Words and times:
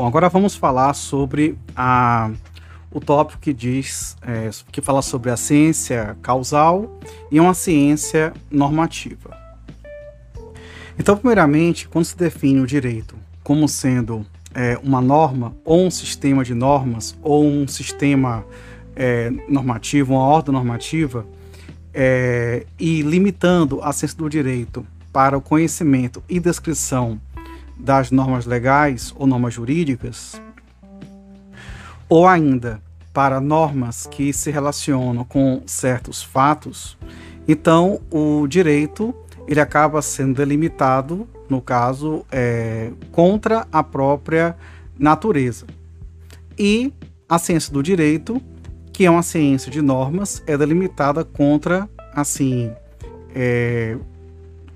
Bom, 0.00 0.06
agora 0.06 0.30
vamos 0.30 0.54
falar 0.54 0.94
sobre 0.94 1.58
a, 1.76 2.30
o 2.90 3.00
tópico 3.00 3.38
que 3.38 3.52
diz, 3.52 4.16
é, 4.22 4.48
que 4.72 4.80
fala 4.80 5.02
sobre 5.02 5.30
a 5.30 5.36
ciência 5.36 6.16
causal 6.22 6.98
e 7.30 7.38
uma 7.38 7.52
ciência 7.52 8.32
normativa. 8.50 9.36
Então, 10.98 11.18
primeiramente, 11.18 11.86
quando 11.86 12.06
se 12.06 12.16
define 12.16 12.60
o 12.60 12.66
direito 12.66 13.14
como 13.44 13.68
sendo 13.68 14.24
é, 14.54 14.80
uma 14.82 15.02
norma 15.02 15.54
ou 15.66 15.84
um 15.84 15.90
sistema 15.90 16.42
de 16.42 16.54
normas 16.54 17.14
ou 17.20 17.44
um 17.44 17.68
sistema 17.68 18.42
é, 18.96 19.30
normativo, 19.50 20.14
uma 20.14 20.24
ordem 20.24 20.54
normativa, 20.54 21.26
é, 21.92 22.64
e 22.78 23.02
limitando 23.02 23.82
a 23.82 23.92
ciência 23.92 24.16
do 24.16 24.30
direito 24.30 24.82
para 25.12 25.36
o 25.36 25.42
conhecimento 25.42 26.22
e 26.26 26.40
descrição 26.40 27.20
das 27.80 28.10
normas 28.10 28.46
legais 28.46 29.12
ou 29.16 29.26
normas 29.26 29.54
jurídicas, 29.54 30.40
ou 32.08 32.26
ainda 32.26 32.80
para 33.12 33.40
normas 33.40 34.06
que 34.06 34.32
se 34.32 34.50
relacionam 34.50 35.24
com 35.24 35.62
certos 35.66 36.22
fatos, 36.22 36.96
então 37.48 38.00
o 38.10 38.46
direito 38.46 39.14
ele 39.48 39.60
acaba 39.60 40.00
sendo 40.00 40.36
delimitado, 40.36 41.26
no 41.48 41.60
caso, 41.60 42.24
é, 42.30 42.92
contra 43.10 43.66
a 43.72 43.82
própria 43.82 44.56
natureza. 44.96 45.66
E 46.56 46.92
a 47.28 47.36
ciência 47.38 47.72
do 47.72 47.82
direito, 47.82 48.40
que 48.92 49.04
é 49.04 49.10
uma 49.10 49.24
ciência 49.24 49.70
de 49.70 49.82
normas, 49.82 50.40
é 50.46 50.56
delimitada 50.56 51.24
contra, 51.24 51.88
assim, 52.14 52.70
é, 53.34 53.96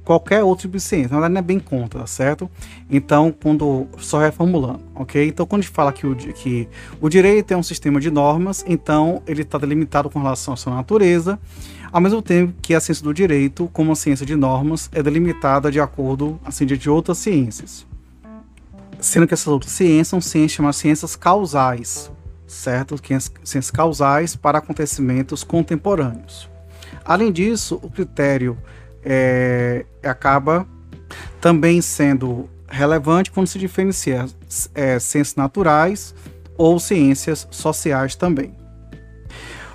qualquer 0.04 0.44
outro 0.44 0.62
tipo 0.62 0.76
de 0.76 0.82
ciência. 0.82 1.08
Na 1.08 1.16
verdade, 1.16 1.34
não 1.34 1.38
é 1.38 1.42
bem 1.42 1.58
contra, 1.58 2.00
tá 2.00 2.06
certo? 2.06 2.50
Então, 2.90 3.34
quando. 3.42 3.86
Só 3.98 4.18
reformulando, 4.18 4.80
ok? 4.94 5.28
Então, 5.28 5.46
quando 5.46 5.60
a 5.60 5.62
gente 5.62 5.72
fala 5.72 5.92
que 5.92 6.06
o, 6.06 6.14
que 6.14 6.68
o 7.00 7.08
direito 7.08 7.52
é 7.52 7.56
um 7.56 7.62
sistema 7.62 8.00
de 8.00 8.10
normas, 8.10 8.64
então 8.68 9.22
ele 9.26 9.42
está 9.42 9.58
delimitado 9.58 10.10
com 10.10 10.20
relação 10.20 10.54
à 10.54 10.56
sua 10.56 10.74
natureza, 10.74 11.38
ao 11.90 12.00
mesmo 12.00 12.20
tempo 12.20 12.52
que 12.60 12.74
a 12.74 12.80
ciência 12.80 13.02
do 13.02 13.14
direito, 13.14 13.68
como 13.72 13.92
a 13.92 13.96
ciência 13.96 14.26
de 14.26 14.36
normas, 14.36 14.90
é 14.92 15.02
delimitada 15.02 15.70
de 15.70 15.80
acordo 15.80 16.38
assim, 16.44 16.66
de 16.66 16.90
outras 16.90 17.18
ciências. 17.18 17.86
Sendo 19.00 19.26
que 19.26 19.34
essas 19.34 19.48
outras 19.48 19.72
ciências 19.72 20.08
são 20.08 20.20
ciências 20.20 20.52
chamadas 20.52 20.76
ciências 20.76 21.16
causais, 21.16 22.10
certo? 22.46 22.96
Ciências 23.44 23.70
causais 23.70 24.36
para 24.36 24.58
acontecimentos 24.58 25.44
contemporâneos. 25.44 26.48
Além 27.04 27.30
disso, 27.30 27.78
o 27.82 27.90
critério 27.90 28.56
é, 29.04 29.84
acaba 30.02 30.66
também 31.40 31.80
sendo 31.80 32.48
relevante 32.68 33.30
quando 33.30 33.46
se 33.46 33.58
diferencia 33.58 34.26
é, 34.74 34.98
ciências 34.98 35.36
naturais 35.36 36.14
ou 36.56 36.78
ciências 36.80 37.46
sociais 37.50 38.16
também. 38.16 38.54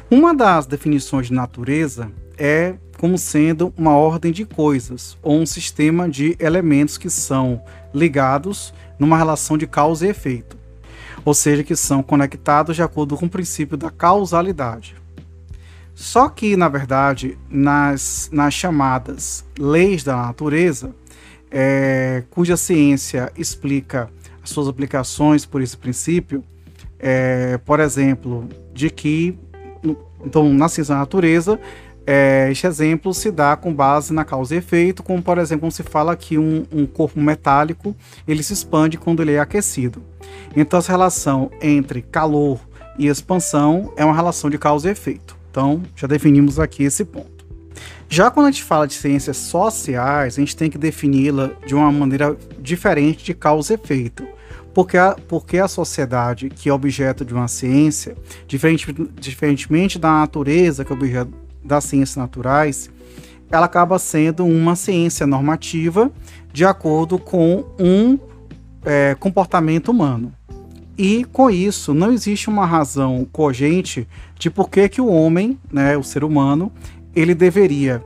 Uma 0.09 0.33
das 0.33 0.65
definições 0.65 1.27
de 1.27 1.33
natureza 1.33 2.11
é 2.37 2.75
como 2.97 3.17
sendo 3.17 3.73
uma 3.77 3.95
ordem 3.95 4.31
de 4.31 4.43
coisas 4.43 5.17
ou 5.21 5.39
um 5.39 5.45
sistema 5.45 6.09
de 6.09 6.35
elementos 6.39 6.97
que 6.97 7.09
são 7.09 7.61
ligados 7.93 8.73
numa 8.97 9.17
relação 9.17 9.57
de 9.57 9.65
causa 9.65 10.05
e 10.05 10.09
efeito, 10.09 10.57
ou 11.23 11.33
seja, 11.33 11.63
que 11.63 11.75
são 11.75 12.03
conectados 12.03 12.75
de 12.75 12.83
acordo 12.83 13.15
com 13.15 13.27
o 13.27 13.29
princípio 13.29 13.77
da 13.77 13.89
causalidade. 13.89 14.98
Só 15.99 16.29
que, 16.29 16.55
na 16.55 16.69
verdade, 16.69 17.37
nas, 17.49 18.29
nas 18.31 18.53
chamadas 18.53 19.43
leis 19.59 20.01
da 20.01 20.15
natureza, 20.15 20.95
é, 21.51 22.23
cuja 22.29 22.55
ciência 22.55 23.29
explica 23.37 24.09
as 24.41 24.49
suas 24.49 24.69
aplicações 24.69 25.45
por 25.45 25.61
esse 25.61 25.75
princípio, 25.75 26.41
é, 26.97 27.57
por 27.65 27.81
exemplo, 27.81 28.47
de 28.73 28.89
que, 28.89 29.37
então, 30.25 30.53
na 30.53 30.69
ciência 30.69 30.93
da 30.93 31.01
natureza, 31.01 31.59
é, 32.07 32.47
este 32.49 32.65
exemplo 32.65 33.13
se 33.13 33.29
dá 33.29 33.57
com 33.57 33.73
base 33.73 34.13
na 34.13 34.23
causa 34.23 34.55
e 34.55 34.59
efeito, 34.59 35.03
como 35.03 35.21
por 35.21 35.37
exemplo, 35.37 35.63
quando 35.63 35.73
se 35.73 35.83
fala 35.83 36.15
que 36.15 36.37
um, 36.37 36.65
um, 36.71 36.85
corpo 36.85 37.19
metálico 37.19 37.93
ele 38.25 38.41
se 38.41 38.53
expande 38.53 38.97
quando 38.97 39.21
ele 39.21 39.33
é 39.33 39.39
aquecido. 39.39 40.01
Então, 40.55 40.79
essa 40.79 40.93
relação 40.93 41.51
entre 41.61 42.01
calor 42.01 42.57
e 42.97 43.07
expansão 43.07 43.91
é 43.97 44.05
uma 44.05 44.15
relação 44.15 44.49
de 44.49 44.57
causa 44.57 44.87
e 44.87 44.91
efeito. 44.93 45.38
Então, 45.49 45.81
já 45.95 46.07
definimos 46.07 46.59
aqui 46.59 46.83
esse 46.83 47.03
ponto. 47.03 47.39
Já 48.07 48.31
quando 48.31 48.47
a 48.47 48.51
gente 48.51 48.63
fala 48.63 48.87
de 48.87 48.93
ciências 48.93 49.37
sociais, 49.37 50.35
a 50.35 50.39
gente 50.39 50.55
tem 50.55 50.69
que 50.69 50.77
defini-la 50.77 51.51
de 51.65 51.75
uma 51.75 51.91
maneira 51.91 52.35
diferente 52.59 53.23
de 53.23 53.33
causa 53.33 53.73
e 53.73 53.75
efeito. 53.75 54.27
Porque 54.73 54.97
a, 54.97 55.15
porque 55.27 55.57
a 55.57 55.67
sociedade, 55.67 56.49
que 56.49 56.69
é 56.69 56.73
objeto 56.73 57.25
de 57.25 57.33
uma 57.33 57.47
ciência, 57.47 58.15
diferente, 58.47 58.93
diferentemente 59.19 59.99
da 59.99 60.11
natureza, 60.11 60.85
que 60.85 60.91
é 60.91 60.95
objeto 60.95 61.31
das 61.63 61.83
ciências 61.83 62.15
naturais, 62.15 62.89
ela 63.51 63.65
acaba 63.65 63.97
sendo 63.99 64.45
uma 64.45 64.75
ciência 64.75 65.25
normativa 65.25 66.11
de 66.53 66.65
acordo 66.65 67.17
com 67.17 67.65
um 67.79 68.17
é, 68.83 69.15
comportamento 69.19 69.89
humano. 69.89 70.33
E 71.01 71.23
com 71.23 71.49
isso, 71.49 71.93
não 71.93 72.11
existe 72.11 72.49
uma 72.49 72.65
razão 72.65 73.25
cogente 73.31 74.05
de 74.37 74.49
por 74.49 74.69
que, 74.69 74.89
que 74.89 74.99
o 74.99 75.07
homem, 75.07 75.57
né, 75.71 75.95
o 75.95 76.03
ser 76.03 76.25
humano, 76.25 76.69
ele 77.15 77.33
deveria 77.33 78.03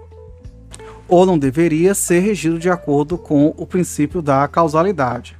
ou 1.07 1.25
não 1.25 1.39
deveria 1.39 1.95
ser 1.95 2.19
regido 2.19 2.59
de 2.59 2.69
acordo 2.69 3.17
com 3.17 3.51
o 3.57 3.65
princípio 3.65 4.21
da 4.21 4.47
causalidade. 4.47 5.35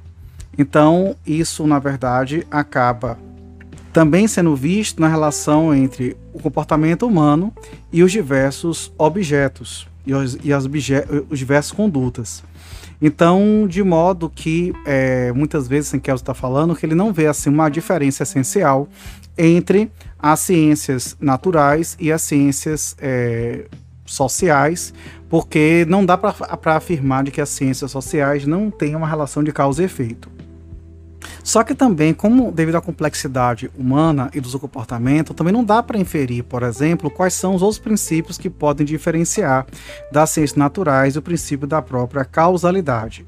Então, 0.58 1.14
isso, 1.24 1.64
na 1.64 1.78
verdade, 1.78 2.44
acaba 2.50 3.16
também 3.92 4.26
sendo 4.26 4.56
visto 4.56 5.00
na 5.00 5.06
relação 5.06 5.72
entre 5.72 6.16
o 6.32 6.40
comportamento 6.40 7.06
humano 7.06 7.52
e 7.92 8.02
os 8.02 8.10
diversos 8.10 8.92
objetos 8.98 9.86
e, 10.04 10.12
os, 10.12 10.36
e 10.42 10.52
as, 10.52 10.64
os 11.30 11.38
diversas 11.38 11.70
condutas. 11.70 12.42
Então, 13.00 13.66
de 13.68 13.82
modo 13.82 14.30
que 14.30 14.72
é, 14.86 15.32
muitas 15.32 15.68
vezes 15.68 15.92
Kelso 16.02 16.22
está 16.22 16.34
falando 16.34 16.74
que 16.74 16.86
ele 16.86 16.94
não 16.94 17.12
vê 17.12 17.26
assim 17.26 17.50
uma 17.50 17.68
diferença 17.68 18.22
essencial 18.22 18.88
entre 19.36 19.90
as 20.18 20.40
ciências 20.40 21.16
naturais 21.20 21.96
e 22.00 22.10
as 22.10 22.22
ciências 22.22 22.96
é, 23.00 23.66
sociais, 24.06 24.94
porque 25.28 25.84
não 25.88 26.04
dá 26.04 26.16
para 26.16 26.76
afirmar 26.76 27.24
de 27.24 27.30
que 27.30 27.40
as 27.40 27.48
ciências 27.48 27.90
sociais 27.90 28.46
não 28.46 28.70
têm 28.70 28.94
uma 28.94 29.08
relação 29.08 29.42
de 29.42 29.52
causa 29.52 29.82
e 29.82 29.86
efeito. 29.86 30.33
Só 31.42 31.62
que 31.62 31.74
também, 31.74 32.14
como 32.14 32.50
devido 32.52 32.76
à 32.76 32.80
complexidade 32.80 33.70
humana 33.76 34.30
e 34.34 34.40
do 34.40 34.48
seu 34.48 34.60
comportamento, 34.60 35.34
também 35.34 35.52
não 35.52 35.64
dá 35.64 35.82
para 35.82 35.98
inferir, 35.98 36.44
por 36.44 36.62
exemplo, 36.62 37.10
quais 37.10 37.34
são 37.34 37.54
os 37.54 37.62
outros 37.62 37.78
princípios 37.78 38.38
que 38.38 38.50
podem 38.50 38.86
diferenciar 38.86 39.66
das 40.10 40.30
ciências 40.30 40.56
naturais 40.56 41.16
o 41.16 41.22
princípio 41.22 41.66
da 41.66 41.80
própria 41.82 42.24
causalidade. 42.24 43.26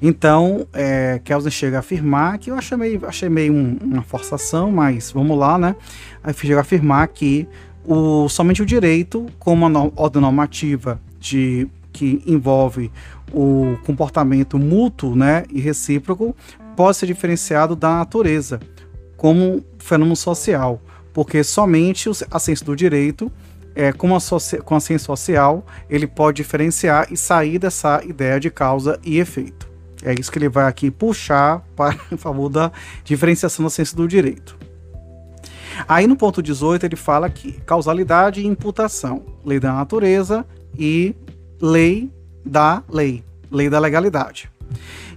Então, 0.00 0.66
é, 0.72 1.20
Kelsen 1.24 1.50
chega 1.50 1.78
a 1.78 1.80
afirmar 1.80 2.38
que 2.38 2.50
eu 2.50 2.54
achei 2.54 2.76
meio, 2.76 3.06
achei 3.06 3.28
meio 3.28 3.52
um, 3.52 3.78
uma 3.82 4.02
forçação, 4.02 4.70
mas 4.70 5.10
vamos 5.10 5.38
lá, 5.38 5.58
né? 5.58 5.74
Aí 6.22 6.34
chega 6.34 6.58
a 6.58 6.60
afirmar 6.60 7.08
que 7.08 7.48
o, 7.84 8.28
somente 8.28 8.62
o 8.62 8.66
direito, 8.66 9.26
como 9.38 9.66
uma 9.66 9.90
ordem 9.96 10.20
normativa 10.20 11.00
de, 11.18 11.68
que 11.92 12.22
envolve 12.26 12.90
o 13.32 13.76
comportamento 13.84 14.58
mútuo 14.58 15.16
né, 15.16 15.44
e 15.50 15.60
recíproco, 15.60 16.34
pode 16.76 16.98
ser 16.98 17.06
diferenciado 17.06 17.74
da 17.74 17.90
natureza 17.96 18.60
como 19.16 19.64
fenômeno 19.78 20.14
social, 20.14 20.80
porque 21.12 21.42
somente 21.42 22.10
a 22.30 22.38
ciência 22.38 22.66
do 22.66 22.76
direito, 22.76 23.32
é, 23.74 23.92
com, 23.92 24.14
a 24.14 24.18
com 24.62 24.74
a 24.74 24.80
ciência 24.80 25.06
social, 25.06 25.64
ele 25.88 26.06
pode 26.06 26.36
diferenciar 26.36 27.08
e 27.10 27.16
sair 27.16 27.58
dessa 27.58 28.04
ideia 28.04 28.38
de 28.38 28.50
causa 28.50 29.00
e 29.02 29.18
efeito. 29.18 29.66
É 30.02 30.14
isso 30.18 30.30
que 30.30 30.38
ele 30.38 30.48
vai 30.48 30.66
aqui 30.66 30.90
puxar 30.90 31.64
para 31.74 31.96
em 32.12 32.16
favor 32.16 32.48
da 32.48 32.70
diferenciação 33.04 33.64
da 33.64 33.70
ciência 33.70 33.96
do 33.96 34.06
direito. 34.06 34.56
Aí 35.88 36.06
no 36.06 36.16
ponto 36.16 36.42
18 36.42 36.86
ele 36.86 36.96
fala 36.96 37.28
que 37.28 37.52
causalidade 37.52 38.40
e 38.40 38.46
imputação, 38.46 39.24
lei 39.44 39.60
da 39.60 39.72
natureza 39.72 40.46
e 40.78 41.14
lei 41.60 42.10
da 42.44 42.82
lei, 42.88 43.22
lei 43.50 43.68
da 43.68 43.78
legalidade. 43.78 44.50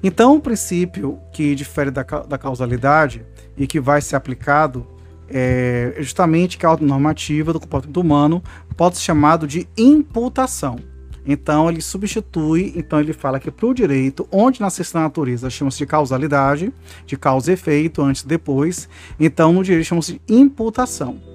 Então, 0.01 0.38
o 0.38 0.40
princípio 0.40 1.19
que 1.34 1.56
difere 1.56 1.92
da, 1.92 2.04
da 2.04 2.38
causalidade 2.38 3.25
e 3.57 3.68
que 3.68 3.80
vai 3.80 4.01
ser 4.01 4.16
aplicado 4.16 4.88
é 5.30 5.96
justamente 6.00 6.57
que 6.57 6.66
a 6.66 6.75
normativa 6.78 7.54
do 7.54 7.60
comportamento 7.60 8.00
humano 8.00 8.44
pode 8.75 8.98
ser 8.98 9.04
chamado 9.04 9.46
de 9.48 9.68
imputação. 9.78 10.78
Então 11.25 11.69
ele 11.69 11.81
substitui, 11.81 12.74
então 12.75 13.00
ele 13.00 13.13
fala 13.13 13.40
que 13.40 13.51
para 13.51 13.68
o 13.68 13.74
direito, 13.74 14.28
onde 14.31 14.62
na 14.62 14.69
ciência 14.69 15.00
natureza 15.00 15.50
chama-se 15.50 15.78
de 15.78 15.86
causalidade, 15.86 16.74
de 17.06 17.18
causa 17.18 17.51
e 17.51 17.54
efeito, 17.54 18.01
antes 18.01 18.24
e 18.24 18.28
depois, 18.28 18.90
então 19.19 19.54
no 19.54 19.63
direito 19.63 19.86
chama-se 19.86 20.13
de 20.13 20.22
imputação. 20.34 21.28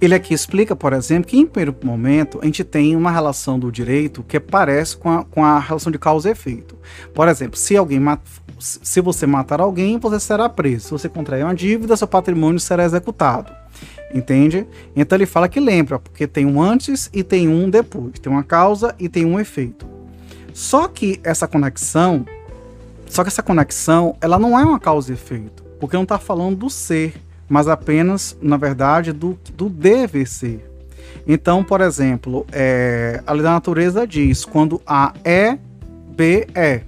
Ele 0.00 0.14
aqui 0.14 0.32
explica, 0.32 0.74
por 0.74 0.94
exemplo, 0.94 1.28
que 1.28 1.36
em 1.36 1.44
primeiro 1.44 1.76
momento 1.84 2.38
a 2.40 2.46
gente 2.46 2.64
tem 2.64 2.96
uma 2.96 3.10
relação 3.10 3.58
do 3.58 3.70
direito 3.70 4.22
que 4.22 4.40
parece 4.40 4.96
com 4.96 5.10
a, 5.10 5.24
com 5.24 5.44
a 5.44 5.58
relação 5.58 5.92
de 5.92 5.98
causa 5.98 6.28
e 6.28 6.32
efeito. 6.32 6.76
Por 7.12 7.28
exemplo, 7.28 7.58
se 7.58 7.76
alguém 7.76 8.00
se 8.58 9.00
você 9.00 9.26
matar 9.26 9.60
alguém, 9.60 9.98
você 9.98 10.20
será 10.20 10.48
preso. 10.48 10.84
Se 10.86 10.90
você 10.90 11.08
contrair 11.08 11.44
uma 11.44 11.54
dívida, 11.54 11.96
seu 11.96 12.06
patrimônio 12.06 12.60
será 12.60 12.84
executado. 12.84 13.52
Entende? 14.14 14.66
Então 14.94 15.16
ele 15.16 15.26
fala 15.26 15.48
que 15.48 15.60
lembra, 15.60 15.98
porque 15.98 16.26
tem 16.26 16.44
um 16.44 16.60
antes 16.60 17.08
e 17.12 17.22
tem 17.22 17.48
um 17.48 17.70
depois. 17.70 18.18
Tem 18.18 18.32
uma 18.32 18.42
causa 18.42 18.94
e 18.98 19.08
tem 19.08 19.24
um 19.24 19.38
efeito. 19.38 19.86
Só 20.52 20.88
que 20.88 21.20
essa 21.22 21.46
conexão, 21.46 22.26
só 23.06 23.22
que 23.22 23.28
essa 23.28 23.42
conexão, 23.42 24.16
ela 24.20 24.38
não 24.38 24.58
é 24.58 24.64
uma 24.64 24.80
causa 24.80 25.12
e 25.12 25.14
efeito, 25.14 25.62
porque 25.78 25.96
não 25.96 26.02
está 26.02 26.18
falando 26.18 26.56
do 26.56 26.70
ser 26.70 27.14
mas 27.50 27.66
apenas, 27.66 28.38
na 28.40 28.56
verdade, 28.56 29.12
do, 29.12 29.36
do 29.56 29.68
deve 29.68 30.24
ser. 30.24 30.64
Então, 31.26 31.64
por 31.64 31.80
exemplo, 31.80 32.46
é, 32.52 33.20
a 33.26 33.32
lei 33.32 33.42
da 33.42 33.50
natureza 33.50 34.06
diz 34.06 34.44
quando 34.44 34.80
A 34.86 35.12
é, 35.24 35.58
B 36.16 36.46
é. 36.54 36.82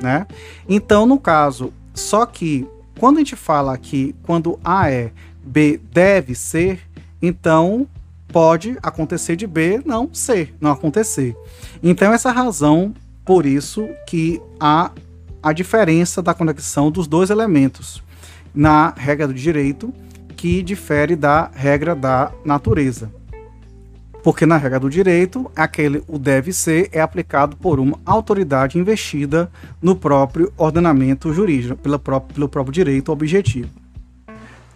Né? 0.00 0.24
Então, 0.68 1.04
no 1.04 1.18
caso, 1.18 1.72
só 1.92 2.24
que 2.24 2.64
quando 2.96 3.16
a 3.16 3.18
gente 3.18 3.34
fala 3.34 3.74
aqui 3.74 4.14
quando 4.22 4.60
A 4.64 4.88
é, 4.88 5.10
B 5.42 5.80
deve 5.92 6.36
ser, 6.36 6.78
então 7.20 7.84
pode 8.28 8.78
acontecer 8.80 9.34
de 9.34 9.48
B 9.48 9.82
não 9.84 10.08
ser, 10.12 10.54
não 10.60 10.70
acontecer. 10.70 11.36
Então, 11.82 12.12
essa 12.12 12.30
razão, 12.30 12.94
por 13.24 13.44
isso 13.44 13.88
que 14.06 14.40
há 14.60 14.92
a 15.42 15.52
diferença 15.52 16.22
da 16.22 16.32
conexão 16.32 16.88
dos 16.88 17.08
dois 17.08 17.30
elementos 17.30 18.06
na 18.54 18.92
regra 18.96 19.26
do 19.26 19.34
direito, 19.34 19.92
que 20.36 20.62
difere 20.62 21.16
da 21.16 21.50
regra 21.54 21.94
da 21.94 22.32
natureza. 22.44 23.10
Porque 24.22 24.44
na 24.44 24.56
regra 24.56 24.80
do 24.80 24.90
direito, 24.90 25.50
aquele 25.54 26.02
o 26.06 26.18
deve 26.18 26.52
ser 26.52 26.88
é 26.92 27.00
aplicado 27.00 27.56
por 27.56 27.80
uma 27.80 27.98
autoridade 28.04 28.78
investida 28.78 29.50
no 29.80 29.96
próprio 29.96 30.52
ordenamento 30.56 31.32
jurídico, 31.32 31.76
pela 31.76 31.98
própria, 31.98 32.34
pelo 32.34 32.48
próprio 32.48 32.72
direito 32.72 33.12
objetivo. 33.12 33.70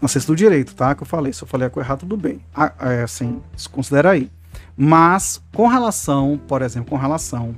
Não 0.00 0.08
sei 0.08 0.20
se 0.20 0.26
do 0.26 0.34
direito, 0.34 0.74
tá? 0.74 0.94
Que 0.94 1.02
eu 1.02 1.06
falei. 1.06 1.32
Se 1.32 1.44
eu 1.44 1.48
falei 1.48 1.70
errado, 1.76 2.00
tudo 2.00 2.16
bem. 2.16 2.40
Ah, 2.54 2.72
é, 2.80 3.02
assim, 3.02 3.40
se 3.56 3.68
considera 3.68 4.10
aí. 4.10 4.30
Mas, 4.76 5.40
com 5.54 5.68
relação, 5.68 6.40
por 6.48 6.62
exemplo, 6.62 6.90
com 6.90 6.96
relação 6.96 7.54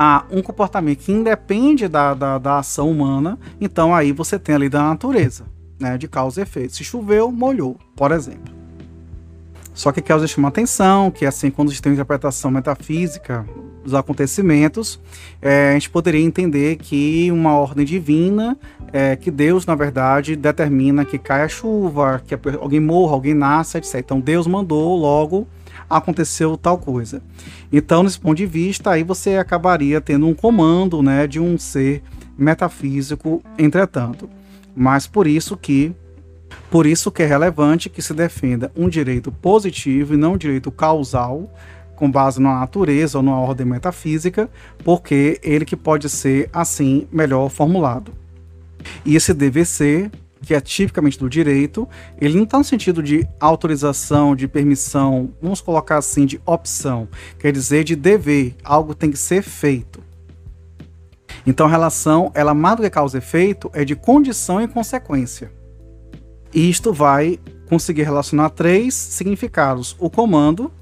a 0.00 0.24
um 0.30 0.40
comportamento 0.40 1.00
que 1.00 1.10
independe 1.10 1.88
da, 1.88 2.14
da, 2.14 2.38
da 2.38 2.58
ação 2.60 2.88
humana, 2.88 3.36
então 3.60 3.92
aí 3.92 4.12
você 4.12 4.38
tem 4.38 4.54
a 4.54 4.58
lei 4.58 4.68
da 4.68 4.80
natureza, 4.80 5.44
né, 5.76 5.98
de 5.98 6.06
causa 6.06 6.40
e 6.40 6.44
efeito. 6.44 6.76
Se 6.76 6.84
choveu, 6.84 7.32
molhou, 7.32 7.76
por 7.96 8.12
exemplo. 8.12 8.54
Só 9.74 9.90
que 9.90 10.00
causa 10.00 10.28
chama 10.28 10.46
atenção, 10.46 11.10
que 11.10 11.26
assim, 11.26 11.50
quando 11.50 11.68
a 11.68 11.70
gente 11.72 11.82
tem 11.82 11.90
uma 11.90 11.96
interpretação 11.96 12.48
metafísica 12.48 13.44
dos 13.82 13.92
acontecimentos, 13.92 15.00
é, 15.42 15.70
a 15.70 15.72
gente 15.72 15.90
poderia 15.90 16.24
entender 16.24 16.76
que 16.76 17.28
uma 17.32 17.58
ordem 17.58 17.84
divina, 17.84 18.56
é, 18.92 19.16
que 19.16 19.32
Deus, 19.32 19.66
na 19.66 19.74
verdade, 19.74 20.36
determina 20.36 21.04
que 21.04 21.18
caia 21.18 21.48
chuva, 21.48 22.22
que 22.24 22.38
alguém 22.60 22.78
morra, 22.78 23.14
alguém 23.14 23.34
nasça, 23.34 23.78
etc. 23.78 23.96
Então 23.96 24.20
Deus 24.20 24.46
mandou, 24.46 24.96
logo 24.96 25.44
aconteceu 25.88 26.56
tal 26.56 26.78
coisa. 26.78 27.22
Então, 27.72 28.02
nesse 28.02 28.18
ponto 28.18 28.36
de 28.36 28.46
vista, 28.46 28.90
aí 28.90 29.02
você 29.02 29.36
acabaria 29.36 30.00
tendo 30.00 30.26
um 30.26 30.34
comando 30.34 31.02
né, 31.02 31.26
de 31.26 31.40
um 31.40 31.58
ser 31.58 32.02
metafísico, 32.36 33.42
entretanto. 33.58 34.28
Mas 34.74 35.06
por 35.06 35.26
isso 35.26 35.56
que 35.56 35.94
por 36.70 36.86
isso 36.86 37.10
que 37.10 37.22
é 37.22 37.26
relevante 37.26 37.88
que 37.88 38.00
se 38.00 38.14
defenda 38.14 38.70
um 38.76 38.88
direito 38.88 39.30
positivo 39.30 40.14
e 40.14 40.16
não 40.16 40.34
um 40.34 40.36
direito 40.36 40.70
causal, 40.70 41.52
com 41.94 42.10
base 42.10 42.40
na 42.40 42.60
natureza 42.60 43.18
ou 43.18 43.24
numa 43.24 43.40
ordem 43.40 43.66
metafísica, 43.66 44.48
porque 44.84 45.40
ele 45.42 45.64
que 45.64 45.76
pode 45.76 46.08
ser 46.08 46.48
assim 46.52 47.06
melhor 47.10 47.48
formulado. 47.48 48.12
E 49.04 49.16
esse 49.16 49.34
DVC 49.34 50.10
que 50.42 50.54
é 50.54 50.60
tipicamente 50.60 51.18
do 51.18 51.28
direito, 51.28 51.88
ele 52.20 52.36
não 52.36 52.44
está 52.44 52.58
no 52.58 52.64
sentido 52.64 53.02
de 53.02 53.26
autorização, 53.40 54.34
de 54.34 54.46
permissão, 54.46 55.32
vamos 55.42 55.60
colocar 55.60 55.98
assim, 55.98 56.26
de 56.26 56.40
opção, 56.46 57.08
quer 57.38 57.52
dizer 57.52 57.84
de 57.84 57.96
dever, 57.96 58.56
algo 58.62 58.94
tem 58.94 59.10
que 59.10 59.18
ser 59.18 59.42
feito. 59.42 60.02
Então 61.46 61.66
a 61.66 61.70
relação, 61.70 62.30
ela 62.34 62.54
mais 62.54 62.76
do 62.76 62.82
que 62.82 62.90
causa 62.90 63.18
efeito, 63.18 63.70
é 63.72 63.84
de 63.84 63.96
condição 63.96 64.60
e 64.60 64.68
consequência. 64.68 65.50
E 66.52 66.68
isto 66.68 66.92
vai 66.92 67.38
conseguir 67.68 68.02
relacionar 68.02 68.50
três 68.50 68.94
significados: 68.94 69.96
o 69.98 70.10
comando, 70.10 70.72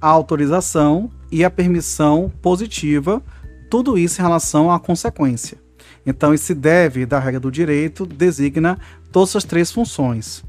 a 0.00 0.08
autorização 0.08 1.10
e 1.30 1.44
a 1.44 1.50
permissão 1.50 2.30
positiva, 2.42 3.22
tudo 3.70 3.96
isso 3.96 4.20
em 4.20 4.24
relação 4.24 4.70
à 4.70 4.78
consequência. 4.78 5.58
Então, 6.04 6.34
esse 6.34 6.54
deve 6.54 7.06
da 7.06 7.18
regra 7.18 7.40
do 7.40 7.50
direito 7.50 8.04
designa 8.04 8.78
todas 9.10 9.30
essas 9.30 9.44
três 9.44 9.70
funções. 9.70 10.42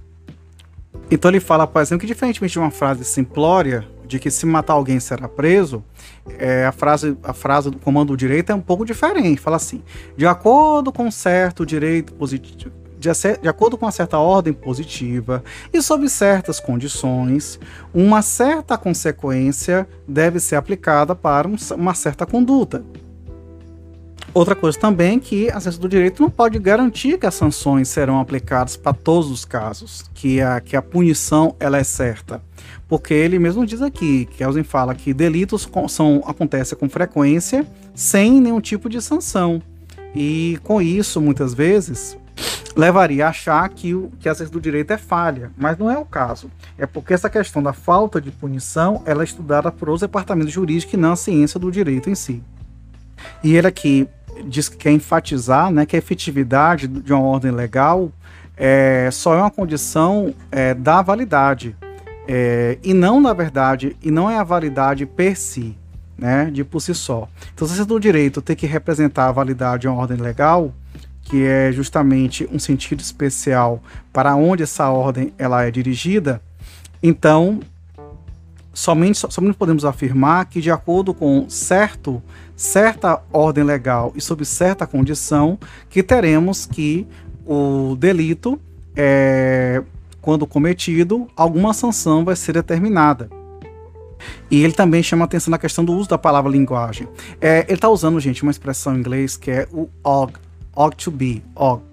Então 1.12 1.30
ele 1.30 1.40
fala, 1.40 1.68
por 1.68 1.82
exemplo, 1.82 2.02
que 2.02 2.08
diferentemente 2.08 2.54
de 2.54 2.60
uma 2.60 2.72
frase 2.72 3.04
simplória, 3.04 3.86
de 4.08 4.20
que 4.20 4.32
se 4.32 4.46
matar 4.46 4.74
alguém 4.74 5.00
será 5.00 5.28
preso, 5.28 5.84
é, 6.38 6.66
a, 6.66 6.72
frase, 6.72 7.18
a 7.24 7.34
frase 7.34 7.70
do 7.70 7.78
comando 7.78 8.10
do 8.10 8.18
direito 8.18 8.52
é 8.52 8.56
um 8.56 8.62
pouco 8.62 8.86
diferente. 8.86 9.40
Fala 9.40 9.58
assim: 9.58 9.84
de 10.18 10.26
acordo 10.26 10.92
com 10.92 11.10
certo 11.12 11.66
direito 11.66 12.14
positivo. 12.14 12.74
De, 12.98 13.50
acordo 13.50 13.78
com 13.78 13.86
uma 13.86 13.92
certa 13.92 14.18
ordem 14.18 14.54
positiva 14.54 15.44
e 15.74 15.82
sob 15.82 16.08
certas 16.08 16.62
condições, 16.62 17.60
uma 17.94 18.22
certa 18.22 18.78
consequência 18.78 19.86
deve 20.08 20.40
ser 20.40 20.56
aplicada 20.56 21.14
para 21.14 21.46
um, 21.46 21.58
uma 21.76 21.94
certa 21.94 22.26
conduta. 22.26 22.82
Outra 24.34 24.56
coisa 24.56 24.80
também 24.80 25.18
é 25.18 25.20
que 25.20 25.50
a 25.50 25.60
ciência 25.60 25.80
do 25.80 25.88
direito 25.88 26.22
não 26.22 26.30
pode 26.30 26.58
garantir 26.60 27.20
que 27.20 27.26
as 27.26 27.36
sanções 27.36 27.88
serão 27.88 28.20
aplicadas 28.20 28.76
para 28.76 28.94
todos 28.94 29.30
os 29.30 29.46
casos, 29.46 30.06
que 30.14 30.42
a, 30.42 30.60
que 30.60 30.76
a 30.76 30.82
punição 30.82 31.56
ela 31.60 31.78
é 31.78 31.84
certa. 31.84 32.42
Porque 32.88 33.14
ele 33.14 33.40
mesmo 33.40 33.66
diz 33.66 33.82
aqui, 33.82 34.26
que 34.26 34.44
Elzen 34.44 34.64
fala 34.64 34.96
que 34.96 35.14
delitos 35.14 35.68
são, 35.90 36.24
acontecem 36.26 36.78
com 36.78 36.90
frequência 36.90 37.66
sem 37.94 38.40
nenhum 38.42 38.62
tipo 38.62 38.90
de 38.90 39.02
sanção. 39.02 39.62
E 40.16 40.60
com 40.64 40.82
isso, 40.82 41.20
muitas 41.20 41.54
vezes, 41.54 42.18
levaria 42.76 43.26
a 43.28 43.30
achar 43.30 43.68
que, 43.70 43.94
o, 43.94 44.12
que 44.20 44.28
a 44.28 44.36
ciência 44.36 44.54
do 44.54 44.62
direito 44.62 44.92
é 44.92 44.98
falha, 44.98 45.52
mas 45.58 45.78
não 45.78 45.90
é 45.90 45.98
o 45.98 46.06
caso. 46.06 46.50
É 46.78 46.86
porque 46.86 47.14
essa 47.14 47.30
questão 47.30 47.62
da 47.62 47.74
falta 47.74 48.20
de 48.20 48.32
punição 48.32 49.02
ela 49.06 49.22
é 49.22 49.26
estudada 49.26 49.72
por 49.72 49.90
os 49.90 50.02
departamentos 50.02 50.54
jurídicos 50.54 50.94
e 50.94 50.98
não 50.98 51.14
a 51.14 51.16
ciência 51.16 51.60
do 51.60 51.72
direito 51.72 52.10
em 52.10 52.16
si. 52.16 52.42
E 53.44 53.56
ele 53.56 53.68
aqui 53.68 54.08
diz 54.46 54.70
que 54.70 54.78
quer 54.78 54.92
enfatizar 54.92 55.72
né, 55.72 55.86
que 55.86 55.96
a 55.96 56.00
efetividade 56.00 56.88
de 56.88 57.14
uma 57.14 57.22
ordem 57.22 57.52
legal 57.52 58.12
é, 58.58 59.10
só 59.12 59.34
é 59.34 59.38
uma 59.38 59.52
condição 59.52 60.34
é, 60.52 60.74
da 60.74 61.02
validade. 61.02 61.76
É, 62.28 62.78
e 62.84 62.94
não, 62.94 63.20
na 63.20 63.34
verdade, 63.34 63.98
e 64.02 64.10
não 64.10 64.30
é 64.30 64.38
a 64.38 64.44
validade 64.44 65.06
per 65.06 65.38
si, 65.38 65.78
né, 66.18 66.50
de 66.52 66.64
por 66.64 66.80
si 66.80 66.94
só. 66.94 67.28
Então, 67.54 67.68
se 67.68 67.84
do 67.84 68.00
direito 68.00 68.42
tem 68.42 68.56
que 68.56 68.66
representar 68.66 69.28
a 69.28 69.32
validade 69.32 69.82
de 69.82 69.88
uma 69.88 69.98
ordem 69.98 70.18
legal, 70.18 70.74
que 71.22 71.44
é 71.44 71.72
justamente 71.72 72.48
um 72.52 72.60
sentido 72.60 73.02
especial 73.02 73.82
para 74.12 74.36
onde 74.36 74.64
essa 74.64 74.90
ordem 74.90 75.34
ela 75.38 75.64
é 75.64 75.72
dirigida, 75.72 76.42
então 77.02 77.60
somente, 78.74 79.20
somente 79.30 79.56
podemos 79.56 79.86
afirmar 79.86 80.46
que, 80.46 80.60
de 80.60 80.72
acordo 80.72 81.14
com 81.14 81.48
certo, 81.48 82.22
certa 82.56 83.22
ordem 83.32 83.64
legal 83.64 84.12
e 84.16 84.22
sob 84.22 84.44
certa 84.44 84.88
condição, 84.88 85.58
que 85.90 86.02
teremos 86.02 86.66
que 86.66 87.08
o 87.46 87.96
delito, 87.98 88.60
é, 88.96 89.84
quando 90.22 90.48
cometido, 90.48 91.28
alguma 91.36 91.74
sanção 91.74 92.26
vai 92.26 92.36
ser 92.36 92.54
determinada. 92.54 93.30
E 94.50 94.64
ele 94.64 94.74
também 94.74 95.04
chama 95.04 95.26
atenção 95.26 95.52
na 95.52 95.58
questão 95.58 95.84
do 95.84 95.94
uso 95.94 96.10
da 96.10 96.18
palavra 96.18 96.52
linguagem. 96.52 97.08
É, 97.42 97.66
ele 97.68 97.74
está 97.74 97.90
usando, 97.90 98.20
gente, 98.20 98.42
uma 98.42 98.52
expressão 98.52 98.96
em 98.96 99.00
inglês 99.00 99.36
que 99.36 99.52
é 99.52 99.68
o 99.72 99.90
ought, 100.04 100.34
ought 100.76 100.96
to 100.96 101.12
be, 101.12 101.44
ought. 101.56 101.84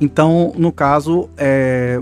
Então, 0.00 0.52
no 0.56 0.72
caso, 0.72 1.28
é, 1.36 2.00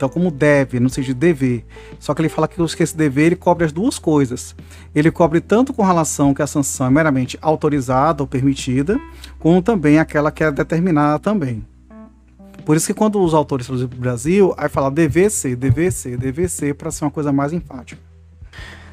então, 0.00 0.08
como 0.08 0.30
deve, 0.30 0.78
sentido 0.88 1.08
de 1.08 1.14
dever. 1.14 1.62
Só 1.98 2.14
que 2.14 2.22
ele 2.22 2.30
fala 2.30 2.48
que 2.48 2.82
esse 2.82 2.96
dever 2.96 3.26
ele 3.26 3.36
cobre 3.36 3.66
as 3.66 3.72
duas 3.72 3.98
coisas. 3.98 4.56
Ele 4.94 5.10
cobre 5.10 5.42
tanto 5.42 5.74
com 5.74 5.84
relação 5.84 6.32
que 6.32 6.40
a 6.40 6.46
sanção 6.46 6.86
é 6.86 6.90
meramente 6.90 7.38
autorizada 7.42 8.22
ou 8.22 8.26
permitida, 8.26 8.98
como 9.38 9.60
também 9.60 9.98
aquela 9.98 10.30
que 10.30 10.42
é 10.42 10.50
determinada 10.50 11.18
também. 11.18 11.62
Por 12.64 12.76
isso 12.76 12.86
que 12.86 12.94
quando 12.94 13.22
os 13.22 13.34
autores 13.34 13.66
traduzem 13.66 13.88
para 13.88 13.98
o 13.98 14.00
Brasil, 14.00 14.54
aí 14.56 14.70
fala 14.70 14.90
dever 14.90 15.30
ser, 15.30 15.54
dever 15.54 15.92
ser, 15.92 16.16
dever 16.16 16.48
ser, 16.48 16.74
para 16.74 16.90
ser 16.90 17.04
uma 17.04 17.10
coisa 17.10 17.30
mais 17.30 17.52
enfática. 17.52 18.09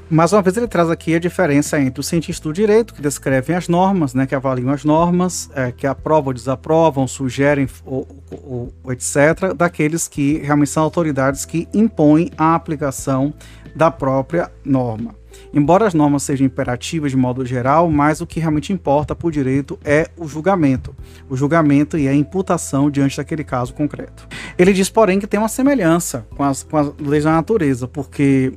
Mais 0.09 0.31
uma 0.31 0.41
vez, 0.41 0.55
ele 0.55 0.67
traz 0.67 0.89
aqui 0.89 1.15
a 1.15 1.19
diferença 1.19 1.79
entre 1.81 1.99
os 1.99 2.07
cientistas 2.07 2.41
do 2.41 2.53
direito, 2.53 2.93
que 2.93 3.01
descrevem 3.01 3.55
as 3.55 3.67
normas, 3.67 4.13
né, 4.13 4.25
que 4.25 4.33
avaliam 4.33 4.69
as 4.69 4.85
normas, 4.85 5.49
é, 5.53 5.69
que 5.69 5.85
aprovam 5.85 6.33
desaprovam, 6.33 7.05
sugerem, 7.05 7.67
ou, 7.85 8.07
ou, 8.31 8.73
ou, 8.83 8.93
etc., 8.93 9.53
daqueles 9.53 10.07
que 10.07 10.37
realmente 10.37 10.69
são 10.69 10.83
autoridades 10.83 11.43
que 11.43 11.67
impõem 11.73 12.31
a 12.37 12.55
aplicação 12.55 13.33
da 13.75 13.91
própria 13.91 14.49
norma. 14.63 15.13
Embora 15.53 15.85
as 15.85 15.93
normas 15.93 16.23
sejam 16.23 16.47
imperativas 16.47 17.11
de 17.11 17.17
modo 17.17 17.45
geral, 17.45 17.89
mas 17.91 18.21
o 18.21 18.25
que 18.25 18.39
realmente 18.39 18.71
importa 18.71 19.13
para 19.13 19.27
o 19.27 19.31
direito 19.31 19.77
é 19.83 20.09
o 20.17 20.27
julgamento. 20.27 20.95
O 21.29 21.35
julgamento 21.35 21.97
e 21.97 22.07
a 22.07 22.13
imputação 22.13 22.89
diante 22.89 23.17
daquele 23.17 23.43
caso 23.43 23.73
concreto. 23.73 24.27
Ele 24.57 24.73
diz, 24.73 24.89
porém, 24.89 25.19
que 25.19 25.27
tem 25.27 25.39
uma 25.39 25.49
semelhança 25.49 26.25
com 26.35 26.43
as, 26.43 26.63
com 26.63 26.77
as 26.77 26.93
leis 26.99 27.25
da 27.25 27.31
natureza, 27.31 27.87
porque 27.87 28.53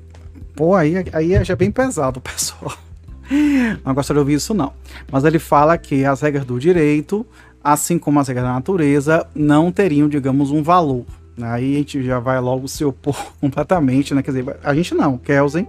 Pô, 0.60 0.74
aí, 0.74 0.92
aí 1.14 1.32
é 1.32 1.42
já 1.42 1.56
bem 1.56 1.70
pesado, 1.70 2.20
pessoal. 2.20 2.74
Não 3.82 3.94
gostaria 3.94 4.18
de 4.18 4.20
ouvir 4.20 4.34
isso, 4.34 4.52
não. 4.52 4.74
Mas 5.10 5.24
ele 5.24 5.38
fala 5.38 5.78
que 5.78 6.04
as 6.04 6.20
regras 6.20 6.44
do 6.44 6.60
direito, 6.60 7.24
assim 7.64 7.98
como 7.98 8.20
as 8.20 8.28
regras 8.28 8.44
da 8.44 8.52
natureza, 8.52 9.26
não 9.34 9.72
teriam, 9.72 10.06
digamos, 10.06 10.50
um 10.50 10.62
valor. 10.62 11.06
Aí 11.40 11.76
a 11.76 11.78
gente 11.78 12.02
já 12.02 12.18
vai 12.18 12.38
logo 12.40 12.68
se 12.68 12.84
opor 12.84 13.16
completamente, 13.40 14.12
né? 14.12 14.22
Quer 14.22 14.32
dizer, 14.32 14.56
a 14.62 14.74
gente 14.74 14.94
não, 14.94 15.16
Kelsen 15.16 15.66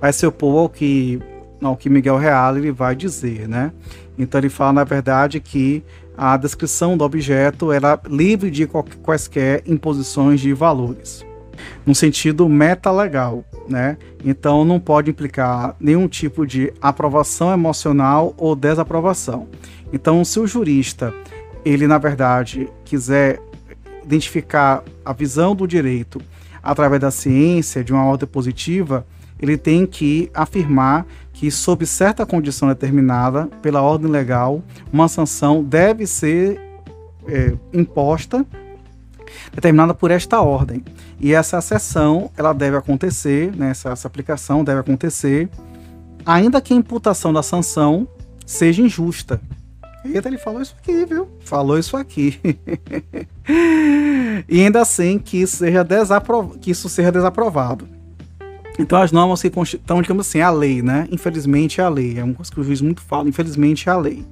vai 0.00 0.12
se 0.12 0.24
opor 0.24 0.56
ao 0.56 0.68
que, 0.68 1.20
ao 1.60 1.76
que 1.76 1.90
Miguel 1.90 2.16
Real 2.16 2.56
ele 2.56 2.70
vai 2.70 2.94
dizer, 2.94 3.48
né? 3.48 3.72
Então 4.16 4.40
ele 4.40 4.48
fala, 4.48 4.72
na 4.72 4.84
verdade, 4.84 5.40
que 5.40 5.82
a 6.16 6.36
descrição 6.36 6.96
do 6.96 7.02
objeto 7.02 7.72
era 7.72 7.98
livre 8.08 8.52
de 8.52 8.68
quaisquer 9.02 9.64
imposições 9.66 10.40
de 10.40 10.52
valores 10.52 11.26
no 11.86 11.94
sentido 11.94 12.48
meta-legal, 12.48 13.44
né? 13.68 13.96
Então 14.24 14.64
não 14.64 14.80
pode 14.80 15.10
implicar 15.10 15.74
nenhum 15.80 16.08
tipo 16.08 16.46
de 16.46 16.72
aprovação 16.80 17.52
emocional 17.52 18.34
ou 18.36 18.54
desaprovação. 18.54 19.48
Então, 19.92 20.24
se 20.24 20.38
o 20.38 20.46
jurista, 20.46 21.14
ele 21.64 21.86
na 21.86 21.98
verdade 21.98 22.68
quiser 22.84 23.40
identificar 24.04 24.82
a 25.04 25.12
visão 25.12 25.54
do 25.54 25.66
direito 25.66 26.20
através 26.62 27.00
da 27.00 27.10
ciência, 27.10 27.84
de 27.84 27.92
uma 27.92 28.04
ordem 28.04 28.28
positiva, 28.28 29.06
ele 29.40 29.56
tem 29.56 29.86
que 29.86 30.30
afirmar 30.34 31.06
que, 31.32 31.50
sob 31.50 31.86
certa 31.86 32.26
condição 32.26 32.68
determinada 32.68 33.46
pela 33.62 33.80
ordem 33.80 34.10
legal, 34.10 34.62
uma 34.92 35.08
sanção 35.08 35.62
deve 35.62 36.06
ser 36.06 36.60
é, 37.26 37.54
imposta 37.72 38.44
determinada 39.54 39.94
por 39.94 40.10
esta 40.10 40.40
ordem. 40.40 40.82
E 41.20 41.34
essa 41.34 41.60
sessão 41.60 42.30
ela 42.36 42.52
deve 42.52 42.76
acontecer, 42.76 43.54
né, 43.56 43.70
essa, 43.70 43.90
essa 43.90 44.06
aplicação 44.06 44.62
deve 44.62 44.80
acontecer, 44.80 45.48
ainda 46.24 46.60
que 46.60 46.72
a 46.72 46.76
imputação 46.76 47.32
da 47.32 47.42
sanção 47.42 48.06
seja 48.46 48.82
injusta. 48.82 49.40
Eita, 50.04 50.28
ele 50.28 50.38
falou 50.38 50.62
isso 50.62 50.76
aqui, 50.78 51.04
viu? 51.04 51.28
Falou 51.40 51.76
isso 51.76 51.96
aqui. 51.96 52.38
e 54.48 54.62
ainda 54.62 54.80
assim 54.80 55.18
que 55.18 55.38
isso 55.38 55.56
seja, 55.56 55.82
desaprov 55.82 56.56
que 56.58 56.70
isso 56.70 56.88
seja 56.88 57.10
desaprovado. 57.10 57.88
Então 58.78 59.02
as 59.02 59.10
normas 59.10 59.42
que 59.42 59.48
estão, 59.48 60.00
digamos 60.00 60.26
assim, 60.26 60.40
a 60.40 60.50
lei, 60.50 60.80
né? 60.82 61.08
Infelizmente 61.10 61.80
é 61.80 61.84
a 61.84 61.88
lei. 61.88 62.18
É 62.18 62.22
uma 62.22 62.34
coisa 62.34 62.50
que 62.50 62.60
o 62.60 62.64
juiz 62.64 62.80
muito 62.80 63.02
fala, 63.02 63.28
infelizmente 63.28 63.88
é 63.88 63.92
a 63.92 63.96
lei. 63.96 64.24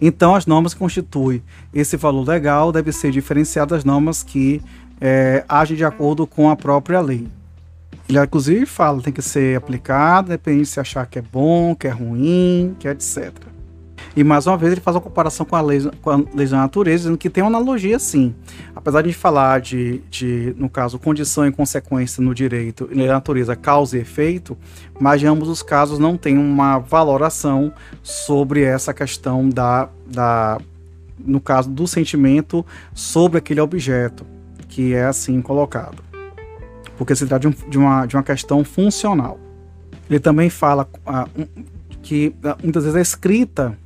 Então, 0.00 0.34
as 0.34 0.46
normas 0.46 0.74
que 0.74 0.80
constituem 0.80 1.42
esse 1.72 1.96
valor 1.96 2.26
legal 2.26 2.72
devem 2.72 2.92
ser 2.92 3.10
diferenciadas 3.10 3.78
das 3.78 3.84
normas 3.84 4.22
que 4.22 4.60
é, 5.06 5.44
agem 5.46 5.76
de 5.76 5.84
acordo 5.84 6.26
com 6.26 6.48
a 6.48 6.56
própria 6.56 6.98
lei. 7.02 7.28
Ele, 8.08 8.18
inclusive, 8.18 8.64
fala 8.64 9.02
tem 9.02 9.12
que 9.12 9.20
ser 9.20 9.54
aplicado, 9.54 10.30
depende 10.30 10.60
de 10.60 10.66
se 10.66 10.80
achar 10.80 11.06
que 11.06 11.18
é 11.18 11.22
bom, 11.22 11.74
que 11.74 11.86
é 11.86 11.90
ruim, 11.90 12.74
que 12.78 12.88
é 12.88 12.92
etc. 12.92 13.34
E 14.16 14.24
mais 14.24 14.46
uma 14.46 14.56
vez 14.56 14.72
ele 14.72 14.80
faz 14.80 14.94
uma 14.94 15.02
comparação 15.02 15.44
com 15.44 15.56
a 15.56 15.60
lei, 15.60 15.90
com 16.00 16.10
a 16.10 16.16
lei 16.34 16.46
da 16.46 16.56
natureza, 16.56 17.02
dizendo 17.02 17.18
que 17.18 17.28
tem 17.28 17.44
uma 17.44 17.50
analogia 17.50 17.98
sim. 17.98 18.34
Apesar 18.74 19.02
de 19.02 19.12
falar 19.12 19.60
de, 19.60 20.00
de, 20.08 20.54
no 20.56 20.70
caso, 20.70 20.98
condição 20.98 21.46
e 21.46 21.52
consequência 21.52 22.22
no 22.22 22.34
direito 22.34 22.88
e 22.90 22.94
na 22.94 23.12
natureza, 23.12 23.54
causa 23.54 23.98
e 23.98 24.00
efeito, 24.00 24.56
mas 24.98 25.22
em 25.22 25.26
ambos 25.26 25.50
os 25.50 25.62
casos 25.62 25.98
não 25.98 26.16
tem 26.16 26.38
uma 26.38 26.78
valoração 26.78 27.74
sobre 28.02 28.62
essa 28.62 28.94
questão 28.94 29.50
da, 29.50 29.90
da 30.06 30.58
no 31.18 31.40
caso 31.40 31.68
do 31.68 31.86
sentimento 31.86 32.64
sobre 32.94 33.36
aquele 33.38 33.60
objeto, 33.60 34.24
que 34.74 34.92
é 34.92 35.04
assim 35.04 35.40
colocado. 35.40 36.02
Porque 36.98 37.14
se 37.14 37.24
trata 37.26 37.48
de, 37.48 37.56
um, 37.56 37.70
de, 37.70 37.78
uma, 37.78 38.06
de 38.06 38.16
uma 38.16 38.24
questão 38.24 38.64
funcional. 38.64 39.38
Ele 40.10 40.18
também 40.18 40.50
fala 40.50 40.88
ah, 41.06 41.28
que 42.02 42.34
ah, 42.42 42.56
muitas 42.60 42.82
vezes 42.82 42.96
a 42.96 43.00
escrita 43.00 43.78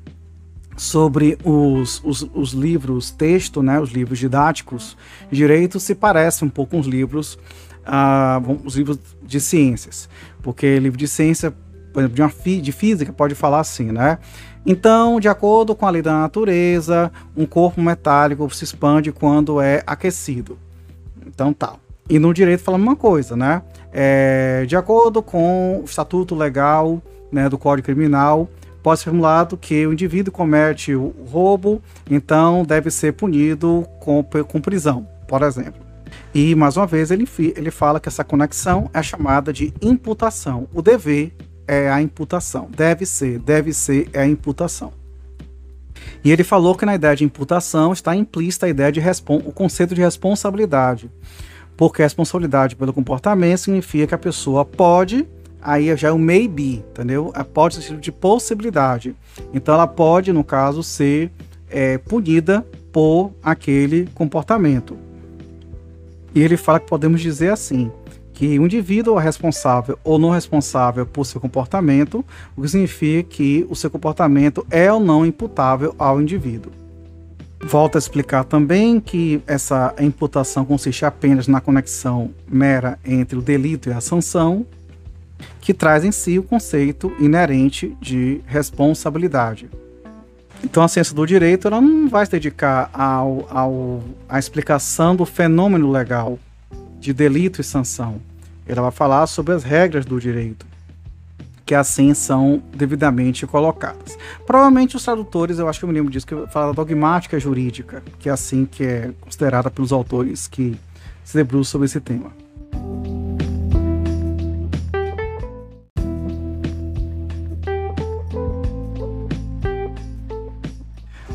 sobre 0.78 1.36
os, 1.44 2.00
os, 2.02 2.22
os, 2.32 2.52
livros 2.52 3.10
texto, 3.10 3.62
né, 3.62 3.78
os 3.78 3.90
livros 3.90 4.18
didáticos 4.18 4.96
direito 5.30 5.78
se 5.78 5.94
parecem 5.94 6.48
um 6.48 6.50
pouco 6.50 6.70
com 6.70 6.80
os 6.80 6.86
livros, 6.86 7.38
ah, 7.84 8.40
os 8.64 8.74
livros 8.74 8.98
de 9.22 9.40
ciências, 9.40 10.08
porque 10.42 10.78
livro 10.78 10.98
de 10.98 11.06
ciência, 11.06 11.52
por 11.92 12.00
exemplo, 12.00 12.16
de, 12.16 12.22
uma 12.22 12.62
de 12.62 12.72
física 12.72 13.12
pode 13.12 13.34
falar 13.34 13.60
assim, 13.60 13.92
né? 13.92 14.18
Então, 14.64 15.20
de 15.20 15.28
acordo 15.28 15.74
com 15.74 15.84
a 15.84 15.90
lei 15.90 16.00
da 16.00 16.12
natureza, 16.12 17.12
um 17.36 17.44
corpo 17.44 17.82
metálico 17.82 18.48
se 18.54 18.64
expande 18.64 19.12
quando 19.12 19.60
é 19.60 19.82
aquecido. 19.86 20.58
Então. 21.28 21.52
Tá. 21.52 21.74
E 22.08 22.18
no 22.18 22.32
direito 22.32 22.62
fala 22.62 22.78
uma 22.78 22.96
coisa, 22.96 23.36
né? 23.36 23.62
É, 23.92 24.64
de 24.66 24.76
acordo 24.76 25.22
com 25.22 25.80
o 25.80 25.84
estatuto 25.84 26.34
legal 26.34 27.02
né, 27.30 27.48
do 27.48 27.58
Código 27.58 27.86
Criminal, 27.86 28.48
pode 28.82 29.00
ser 29.00 29.06
formulado 29.06 29.56
que 29.56 29.86
o 29.86 29.92
indivíduo 29.92 30.32
comete 30.32 30.94
o 30.94 31.14
roubo, 31.30 31.82
então 32.10 32.64
deve 32.64 32.90
ser 32.90 33.12
punido 33.12 33.86
com, 34.00 34.22
com 34.22 34.60
prisão, 34.60 35.06
por 35.26 35.42
exemplo. 35.42 35.88
E, 36.34 36.54
mais 36.54 36.76
uma 36.76 36.86
vez, 36.86 37.10
ele, 37.10 37.28
ele 37.56 37.70
fala 37.70 38.00
que 38.00 38.08
essa 38.08 38.24
conexão 38.24 38.90
é 38.94 39.02
chamada 39.02 39.52
de 39.52 39.72
imputação. 39.82 40.68
O 40.72 40.80
dever 40.80 41.34
é 41.66 41.90
a 41.90 42.00
imputação. 42.00 42.68
Deve 42.74 43.04
ser, 43.04 43.38
deve 43.38 43.72
ser 43.72 44.08
é 44.12 44.20
a 44.20 44.26
imputação. 44.26 44.92
E 46.24 46.30
ele 46.30 46.44
falou 46.44 46.74
que 46.74 46.84
na 46.84 46.94
ideia 46.94 47.14
de 47.14 47.24
imputação 47.24 47.92
está 47.92 48.14
implícita 48.14 48.66
a 48.66 48.68
ideia 48.68 48.90
de 48.90 49.00
o 49.00 49.52
conceito 49.52 49.94
de 49.94 50.00
responsabilidade. 50.00 51.10
Porque 51.76 52.02
a 52.02 52.04
responsabilidade 52.04 52.74
pelo 52.74 52.92
comportamento 52.92 53.58
significa 53.58 54.08
que 54.08 54.14
a 54.14 54.18
pessoa 54.18 54.64
pode 54.64 55.26
aí 55.60 55.94
já 55.96 56.08
é 56.08 56.12
o 56.12 56.18
maybe, 56.18 56.84
entendeu? 56.90 57.32
Pode 57.52 57.76
ser 57.76 57.96
de 57.96 58.12
possibilidade. 58.12 59.14
Então 59.52 59.74
ela 59.74 59.86
pode, 59.86 60.32
no 60.32 60.44
caso, 60.44 60.82
ser 60.82 61.30
é, 61.68 61.98
punida 61.98 62.66
por 62.92 63.32
aquele 63.42 64.08
comportamento. 64.14 64.96
E 66.34 66.42
ele 66.42 66.56
fala 66.56 66.80
que 66.80 66.86
podemos 66.86 67.20
dizer 67.20 67.52
assim, 67.52 67.90
que 68.38 68.56
o 68.56 68.66
indivíduo 68.66 69.18
é 69.18 69.22
responsável 69.24 69.98
ou 70.04 70.16
não 70.16 70.30
responsável 70.30 71.04
por 71.04 71.26
seu 71.26 71.40
comportamento, 71.40 72.24
o 72.56 72.62
que 72.62 72.68
significa 72.68 73.28
que 73.28 73.66
o 73.68 73.74
seu 73.74 73.90
comportamento 73.90 74.64
é 74.70 74.92
ou 74.92 75.00
não 75.00 75.26
imputável 75.26 75.92
ao 75.98 76.22
indivíduo. 76.22 76.70
Volta 77.60 77.98
a 77.98 78.00
explicar 78.00 78.44
também 78.44 79.00
que 79.00 79.42
essa 79.44 79.92
imputação 79.98 80.64
consiste 80.64 81.04
apenas 81.04 81.48
na 81.48 81.60
conexão 81.60 82.30
mera 82.46 82.96
entre 83.04 83.36
o 83.36 83.42
delito 83.42 83.88
e 83.88 83.92
a 83.92 84.00
sanção, 84.00 84.64
que 85.60 85.74
traz 85.74 86.04
em 86.04 86.12
si 86.12 86.38
o 86.38 86.44
conceito 86.44 87.12
inerente 87.18 87.96
de 88.00 88.40
responsabilidade. 88.46 89.68
Então 90.62 90.84
a 90.84 90.86
ciência 90.86 91.12
do 91.12 91.26
direito 91.26 91.66
ela 91.66 91.80
não 91.80 92.08
vai 92.08 92.24
se 92.24 92.30
dedicar 92.30 92.88
ao, 92.94 93.48
ao, 93.50 94.00
à 94.28 94.38
explicação 94.38 95.16
do 95.16 95.26
fenômeno 95.26 95.90
legal 95.90 96.38
de 97.00 97.12
delito 97.12 97.60
e 97.60 97.64
sanção. 97.64 98.20
Ela 98.66 98.82
vai 98.82 98.90
falar 98.90 99.26
sobre 99.26 99.54
as 99.54 99.62
regras 99.62 100.04
do 100.04 100.20
direito, 100.20 100.66
que 101.64 101.74
assim 101.74 102.12
são 102.14 102.62
devidamente 102.74 103.46
colocadas. 103.46 104.18
Provavelmente 104.46 104.96
os 104.96 105.04
tradutores, 105.04 105.58
eu 105.58 105.68
acho 105.68 105.78
que 105.78 105.84
eu 105.84 105.88
me 105.88 105.94
lembro 105.94 106.10
disso, 106.10 106.26
que 106.26 106.34
fala 106.48 106.74
dogmática 106.74 107.38
jurídica, 107.38 108.02
que 108.18 108.28
é 108.28 108.32
assim 108.32 108.66
que 108.66 108.84
é 108.84 109.10
considerada 109.20 109.70
pelos 109.70 109.92
autores 109.92 110.46
que 110.46 110.78
se 111.24 111.36
debruçam 111.36 111.72
sobre 111.72 111.86
esse 111.86 112.00
tema. 112.00 112.32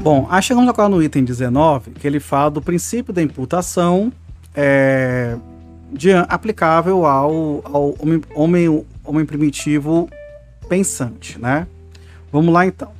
Bom, 0.04 0.28
aí 0.30 0.42
chegamos 0.44 0.68
agora 0.68 0.90
no 0.90 1.02
item 1.02 1.24
19, 1.24 1.92
que 1.92 2.06
ele 2.06 2.20
fala 2.20 2.52
do 2.52 2.62
princípio 2.62 3.14
da 3.14 3.22
imputação 3.22 4.12
é, 4.54 5.38
aplicável 6.28 7.06
ao, 7.06 7.62
ao 7.64 7.96
homem, 8.00 8.22
homem, 8.36 8.86
homem 9.04 9.26
primitivo 9.26 10.10
pensante, 10.68 11.40
né? 11.40 11.68
Vamos 12.32 12.54
lá 12.54 12.66
então. 12.66 12.92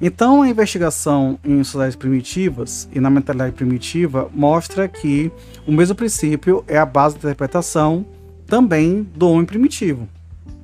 Então, 0.00 0.42
a 0.42 0.48
investigação 0.48 1.38
em 1.42 1.64
sociedades 1.64 1.96
primitivas 1.96 2.86
e 2.92 3.00
na 3.00 3.08
mentalidade 3.08 3.52
primitiva 3.52 4.30
mostra 4.34 4.86
que 4.86 5.32
o 5.66 5.72
mesmo 5.72 5.94
princípio 5.94 6.62
é 6.68 6.76
a 6.76 6.84
base 6.84 7.14
da 7.14 7.20
interpretação 7.20 8.04
também 8.46 9.08
do 9.14 9.30
homem 9.30 9.46
primitivo. 9.46 10.06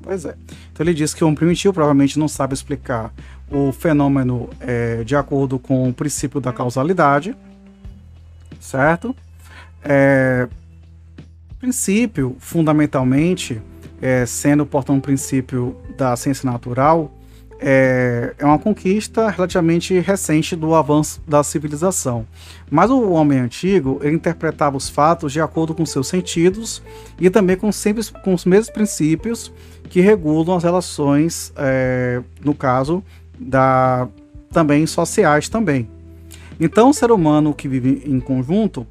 Pois 0.03 0.25
é. 0.25 0.35
Então 0.73 0.85
ele 0.85 0.93
diz 0.93 1.15
que 1.15 1.25
o 1.25 1.27
homem 1.27 1.37
primitivo 1.37 1.73
provavelmente 1.73 2.19
não 2.19 2.29
sabe 2.29 2.55
explicar 2.55 3.13
o 3.51 3.73
fenômeno 3.73 4.51
é, 4.61 5.05
de 5.05 5.15
acordo 5.15 5.59
com 5.59 5.89
o 5.89 5.95
princípio 5.95 6.41
da 6.41 6.53
causalidade, 6.53 7.37
certo? 8.61 9.15
É, 9.83 10.49
princípio, 11.63 12.35
fundamentalmente, 12.41 13.63
é, 14.01 14.27
sendo, 14.27 14.67
portanto, 14.67 14.97
um 14.97 15.01
princípio 15.01 15.77
da 15.97 16.17
ciência 16.17 16.51
natural, 16.51 17.13
é, 17.61 18.35
é 18.37 18.45
uma 18.45 18.59
conquista 18.59 19.31
relativamente 19.31 19.97
recente 20.01 20.57
do 20.57 20.75
avanço 20.75 21.23
da 21.25 21.45
civilização. 21.45 22.27
Mas 22.69 22.91
o 22.91 23.13
homem 23.13 23.39
antigo 23.39 24.01
interpretava 24.03 24.77
os 24.77 24.89
fatos 24.89 25.33
de 25.33 25.41
acordo 25.41 25.73
com 25.73 25.87
seus 25.87 26.09
sentidos 26.09 26.83
e 27.21 27.31
também 27.31 27.57
com, 27.57 27.71
sempre, 27.71 28.03
com 28.25 28.35
os 28.35 28.45
mesmos 28.45 28.71
princípios 28.71 29.53
que 29.89 30.01
regulam 30.01 30.57
as 30.57 30.65
relações, 30.65 31.53
é, 31.57 32.21
no 32.45 32.55
caso, 32.55 33.05
da, 33.39 34.09
também 34.51 34.85
sociais 34.85 35.49
também. 35.49 35.89
Então, 36.59 36.91
o 36.91 36.95
ser 36.95 37.13
humano 37.13 37.55
que 37.55 37.69
vive 37.69 38.03
em 38.05 38.19
conjunto, 38.19 38.85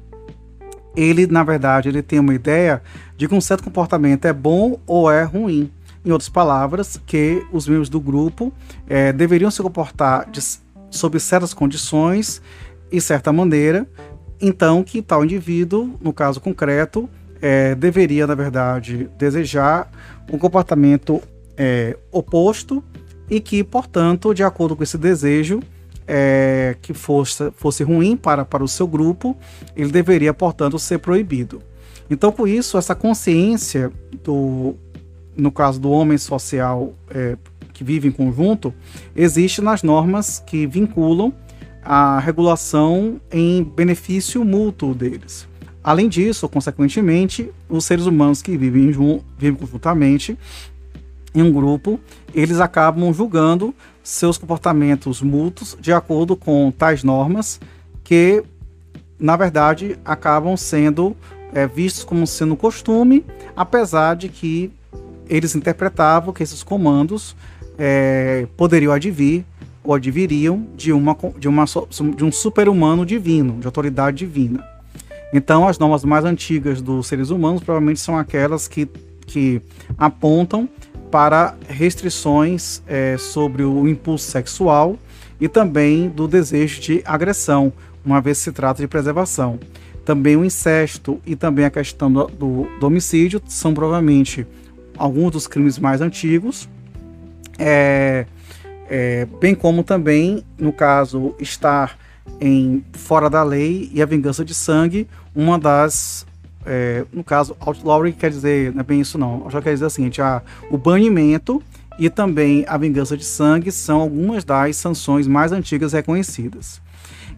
ele, 0.96 1.26
na 1.26 1.42
verdade, 1.42 1.88
ele 1.88 2.02
tem 2.02 2.18
uma 2.18 2.34
ideia 2.34 2.82
de 3.16 3.28
que 3.28 3.34
um 3.34 3.40
certo 3.40 3.64
comportamento 3.64 4.24
é 4.24 4.32
bom 4.32 4.78
ou 4.86 5.10
é 5.10 5.22
ruim. 5.22 5.70
Em 6.04 6.10
outras 6.10 6.28
palavras, 6.28 7.00
que 7.06 7.46
os 7.52 7.68
membros 7.68 7.88
do 7.88 8.00
grupo 8.00 8.52
é, 8.88 9.12
deveriam 9.12 9.50
se 9.50 9.62
comportar 9.62 10.28
de, 10.30 10.40
sob 10.90 11.18
certas 11.20 11.54
condições 11.54 12.42
e 12.90 13.00
certa 13.00 13.32
maneira, 13.32 13.86
então 14.40 14.82
que 14.82 15.00
tal 15.00 15.24
indivíduo, 15.24 15.96
no 16.00 16.12
caso 16.12 16.40
concreto, 16.40 17.08
é, 17.40 17.74
deveria, 17.74 18.26
na 18.26 18.34
verdade, 18.34 19.08
desejar 19.16 19.90
um 20.30 20.38
comportamento 20.38 21.22
é, 21.56 21.96
oposto 22.10 22.82
e 23.30 23.40
que, 23.40 23.64
portanto, 23.64 24.34
de 24.34 24.42
acordo 24.42 24.76
com 24.76 24.82
esse 24.82 24.98
desejo, 24.98 25.60
é, 26.06 26.76
que 26.82 26.92
fosse, 26.92 27.50
fosse 27.52 27.82
ruim 27.82 28.16
para, 28.16 28.44
para 28.44 28.62
o 28.62 28.68
seu 28.68 28.86
grupo, 28.86 29.36
ele 29.76 29.90
deveria, 29.90 30.34
portanto, 30.34 30.78
ser 30.78 30.98
proibido. 30.98 31.62
Então, 32.10 32.30
com 32.32 32.46
isso, 32.46 32.76
essa 32.76 32.94
consciência 32.94 33.90
do, 34.22 34.74
no 35.36 35.50
caso 35.50 35.80
do 35.80 35.90
homem 35.90 36.18
social 36.18 36.92
é, 37.10 37.36
que 37.72 37.82
vive 37.82 38.08
em 38.08 38.12
conjunto, 38.12 38.74
existe 39.16 39.60
nas 39.60 39.82
normas 39.82 40.38
que 40.38 40.66
vinculam 40.66 41.32
a 41.84 42.18
regulação 42.20 43.20
em 43.30 43.62
benefício 43.62 44.44
mútuo 44.44 44.94
deles. 44.94 45.48
Além 45.82 46.08
disso, 46.08 46.48
consequentemente, 46.48 47.50
os 47.68 47.84
seres 47.84 48.06
humanos 48.06 48.40
que 48.40 48.56
vivem, 48.56 48.92
vivem 49.36 49.58
conjuntamente 49.58 50.38
em 51.34 51.42
um 51.42 51.52
grupo, 51.52 51.98
eles 52.34 52.60
acabam 52.60 53.12
julgando 53.12 53.74
seus 54.02 54.36
comportamentos 54.36 55.22
mútuos 55.22 55.76
de 55.80 55.92
acordo 55.92 56.36
com 56.36 56.70
tais 56.70 57.04
normas 57.04 57.60
que, 58.02 58.42
na 59.18 59.36
verdade, 59.36 59.98
acabam 60.04 60.56
sendo 60.56 61.16
é, 61.52 61.66
vistos 61.66 62.04
como 62.04 62.26
sendo 62.26 62.56
costume, 62.56 63.24
apesar 63.56 64.16
de 64.16 64.28
que 64.28 64.72
eles 65.28 65.54
interpretavam 65.54 66.32
que 66.32 66.42
esses 66.42 66.62
comandos 66.62 67.36
é, 67.78 68.46
poderiam 68.56 68.92
advir 68.92 69.44
ou 69.84 69.94
adviriam 69.94 70.66
de, 70.76 70.92
uma, 70.92 71.16
de, 71.38 71.48
uma, 71.48 71.64
de 72.16 72.24
um 72.24 72.32
super-humano 72.32 73.04
divino, 73.04 73.58
de 73.58 73.66
autoridade 73.66 74.18
divina. 74.18 74.64
Então, 75.32 75.66
as 75.66 75.78
normas 75.78 76.04
mais 76.04 76.24
antigas 76.24 76.82
dos 76.82 77.06
seres 77.06 77.30
humanos 77.30 77.62
provavelmente 77.62 78.00
são 78.00 78.16
aquelas 78.18 78.68
que, 78.68 78.86
que 79.26 79.62
apontam 79.96 80.68
para 81.12 81.54
restrições 81.68 82.82
é, 82.86 83.18
sobre 83.18 83.62
o 83.62 83.86
impulso 83.86 84.30
sexual 84.30 84.96
e 85.38 85.46
também 85.46 86.08
do 86.08 86.26
desejo 86.26 86.80
de 86.80 87.02
agressão, 87.04 87.70
uma 88.02 88.18
vez 88.18 88.38
se 88.38 88.50
trata 88.50 88.80
de 88.80 88.88
preservação. 88.88 89.60
Também 90.06 90.36
o 90.36 90.44
incesto 90.44 91.20
e 91.26 91.36
também 91.36 91.66
a 91.66 91.70
questão 91.70 92.10
do, 92.10 92.26
do, 92.28 92.66
do 92.80 92.86
homicídio 92.86 93.42
são 93.46 93.74
provavelmente 93.74 94.46
alguns 94.96 95.32
dos 95.32 95.46
crimes 95.46 95.78
mais 95.78 96.00
antigos, 96.00 96.66
é, 97.58 98.24
é, 98.88 99.26
bem 99.38 99.54
como 99.54 99.84
também, 99.84 100.42
no 100.58 100.72
caso, 100.72 101.34
estar 101.38 101.98
em 102.40 102.82
fora 102.94 103.28
da 103.28 103.42
lei 103.42 103.90
e 103.92 104.00
a 104.00 104.06
vingança 104.06 104.44
de 104.44 104.54
sangue, 104.54 105.06
uma 105.34 105.58
das 105.58 106.26
é, 106.66 107.04
no 107.12 107.24
caso, 107.24 107.56
outlawry 107.60 108.12
quer 108.12 108.30
dizer, 108.30 108.72
não 108.72 108.80
é 108.80 108.84
bem 108.84 109.00
isso 109.00 109.18
não, 109.18 109.48
já 109.50 109.60
quer 109.60 109.72
dizer 109.72 109.86
o 109.86 109.90
seguinte, 109.90 110.20
a, 110.20 110.42
o 110.70 110.78
banimento 110.78 111.62
e 111.98 112.08
também 112.08 112.64
a 112.68 112.76
vingança 112.78 113.16
de 113.16 113.24
sangue 113.24 113.70
são 113.70 114.00
algumas 114.00 114.44
das 114.44 114.76
sanções 114.76 115.26
mais 115.26 115.52
antigas 115.52 115.92
reconhecidas. 115.92 116.80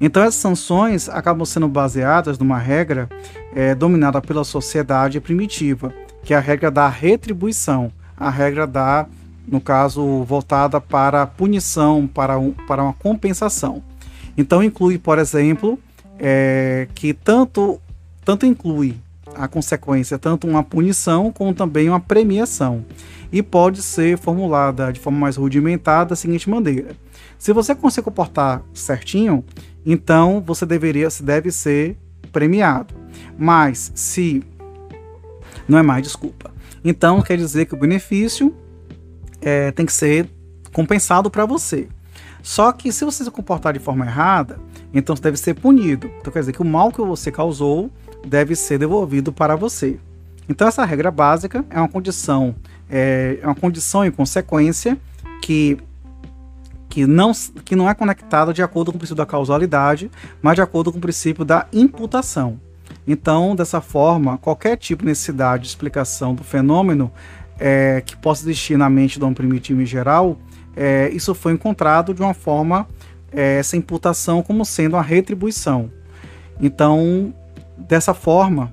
Então 0.00 0.22
essas 0.22 0.40
sanções 0.40 1.08
acabam 1.08 1.44
sendo 1.44 1.68
baseadas 1.68 2.38
numa 2.38 2.58
regra 2.58 3.08
é, 3.54 3.74
dominada 3.74 4.20
pela 4.20 4.44
sociedade 4.44 5.20
primitiva, 5.20 5.92
que 6.22 6.34
é 6.34 6.36
a 6.36 6.40
regra 6.40 6.70
da 6.70 6.88
retribuição, 6.88 7.92
a 8.16 8.30
regra 8.30 8.66
da, 8.66 9.06
no 9.46 9.60
caso, 9.60 10.22
voltada 10.24 10.80
para 10.80 11.26
punição, 11.26 12.06
para, 12.06 12.38
um, 12.38 12.52
para 12.52 12.82
uma 12.82 12.92
compensação. 12.94 13.82
Então 14.36 14.62
inclui, 14.62 14.98
por 14.98 15.18
exemplo, 15.18 15.78
é, 16.18 16.88
que 16.94 17.14
tanto, 17.14 17.80
tanto 18.24 18.46
inclui 18.46 18.96
a 19.36 19.48
consequência 19.48 20.18
tanto 20.18 20.46
uma 20.46 20.62
punição 20.62 21.30
como 21.32 21.54
também 21.54 21.88
uma 21.88 22.00
premiação. 22.00 22.84
E 23.32 23.42
pode 23.42 23.82
ser 23.82 24.16
formulada 24.18 24.92
de 24.92 25.00
forma 25.00 25.18
mais 25.18 25.36
rudimentar 25.36 26.06
da 26.06 26.16
seguinte 26.16 26.48
maneira: 26.48 26.96
se 27.38 27.52
você 27.52 27.74
conseguir 27.74 28.04
comportar 28.04 28.62
certinho, 28.72 29.44
então 29.84 30.42
você 30.44 30.64
deveria, 30.64 31.10
se 31.10 31.22
deve 31.22 31.50
ser 31.50 31.96
premiado. 32.32 32.94
Mas 33.38 33.92
se 33.94 34.42
não 35.68 35.78
é 35.78 35.82
mais, 35.82 36.02
desculpa. 36.02 36.52
Então 36.84 37.22
quer 37.22 37.36
dizer 37.36 37.66
que 37.66 37.74
o 37.74 37.78
benefício 37.78 38.54
é, 39.40 39.70
tem 39.72 39.86
que 39.86 39.92
ser 39.92 40.28
compensado 40.72 41.30
para 41.30 41.46
você. 41.46 41.88
Só 42.42 42.70
que 42.72 42.92
se 42.92 43.04
você 43.04 43.24
se 43.24 43.30
comportar 43.30 43.72
de 43.72 43.78
forma 43.78 44.04
errada, 44.04 44.60
então 44.92 45.16
você 45.16 45.22
deve 45.22 45.38
ser 45.38 45.54
punido. 45.54 46.10
Então 46.18 46.32
quer 46.32 46.40
dizer 46.40 46.52
que 46.52 46.60
o 46.60 46.64
mal 46.64 46.92
que 46.92 47.00
você 47.00 47.32
causou 47.32 47.90
deve 48.26 48.54
ser 48.56 48.78
devolvido 48.78 49.32
para 49.32 49.56
você. 49.56 49.98
Então 50.48 50.68
essa 50.68 50.84
regra 50.84 51.10
básica 51.10 51.64
é 51.70 51.78
uma 51.78 51.88
condição, 51.88 52.54
é, 52.88 53.38
é 53.40 53.46
uma 53.46 53.54
condição 53.54 54.04
e 54.04 54.10
consequência 54.10 54.98
que 55.40 55.78
que 56.94 57.06
não, 57.06 57.32
que 57.64 57.74
não 57.74 57.90
é 57.90 57.94
conectada 57.94 58.54
de 58.54 58.62
acordo 58.62 58.92
com 58.92 58.96
o 58.96 58.98
princípio 59.00 59.16
da 59.16 59.26
causalidade, 59.26 60.08
mas 60.40 60.54
de 60.54 60.62
acordo 60.62 60.92
com 60.92 60.98
o 60.98 61.00
princípio 61.00 61.44
da 61.44 61.66
imputação. 61.72 62.60
Então, 63.04 63.56
dessa 63.56 63.80
forma, 63.80 64.38
qualquer 64.38 64.76
tipo 64.76 65.02
de 65.02 65.08
necessidade 65.08 65.64
de 65.64 65.70
explicação 65.70 66.36
do 66.36 66.44
fenômeno 66.44 67.10
é, 67.58 68.00
que 68.06 68.16
possa 68.16 68.44
existir 68.44 68.76
na 68.76 68.88
mente 68.88 69.18
do 69.18 69.24
homem 69.24 69.34
primitivo 69.34 69.82
em 69.82 69.86
geral, 69.86 70.38
é, 70.76 71.10
isso 71.12 71.34
foi 71.34 71.52
encontrado 71.52 72.14
de 72.14 72.22
uma 72.22 72.32
forma, 72.32 72.86
é, 73.32 73.58
essa 73.58 73.76
imputação 73.76 74.40
como 74.40 74.64
sendo 74.64 74.94
uma 74.94 75.02
retribuição. 75.02 75.90
Então, 76.60 77.34
dessa 77.76 78.14
forma, 78.14 78.72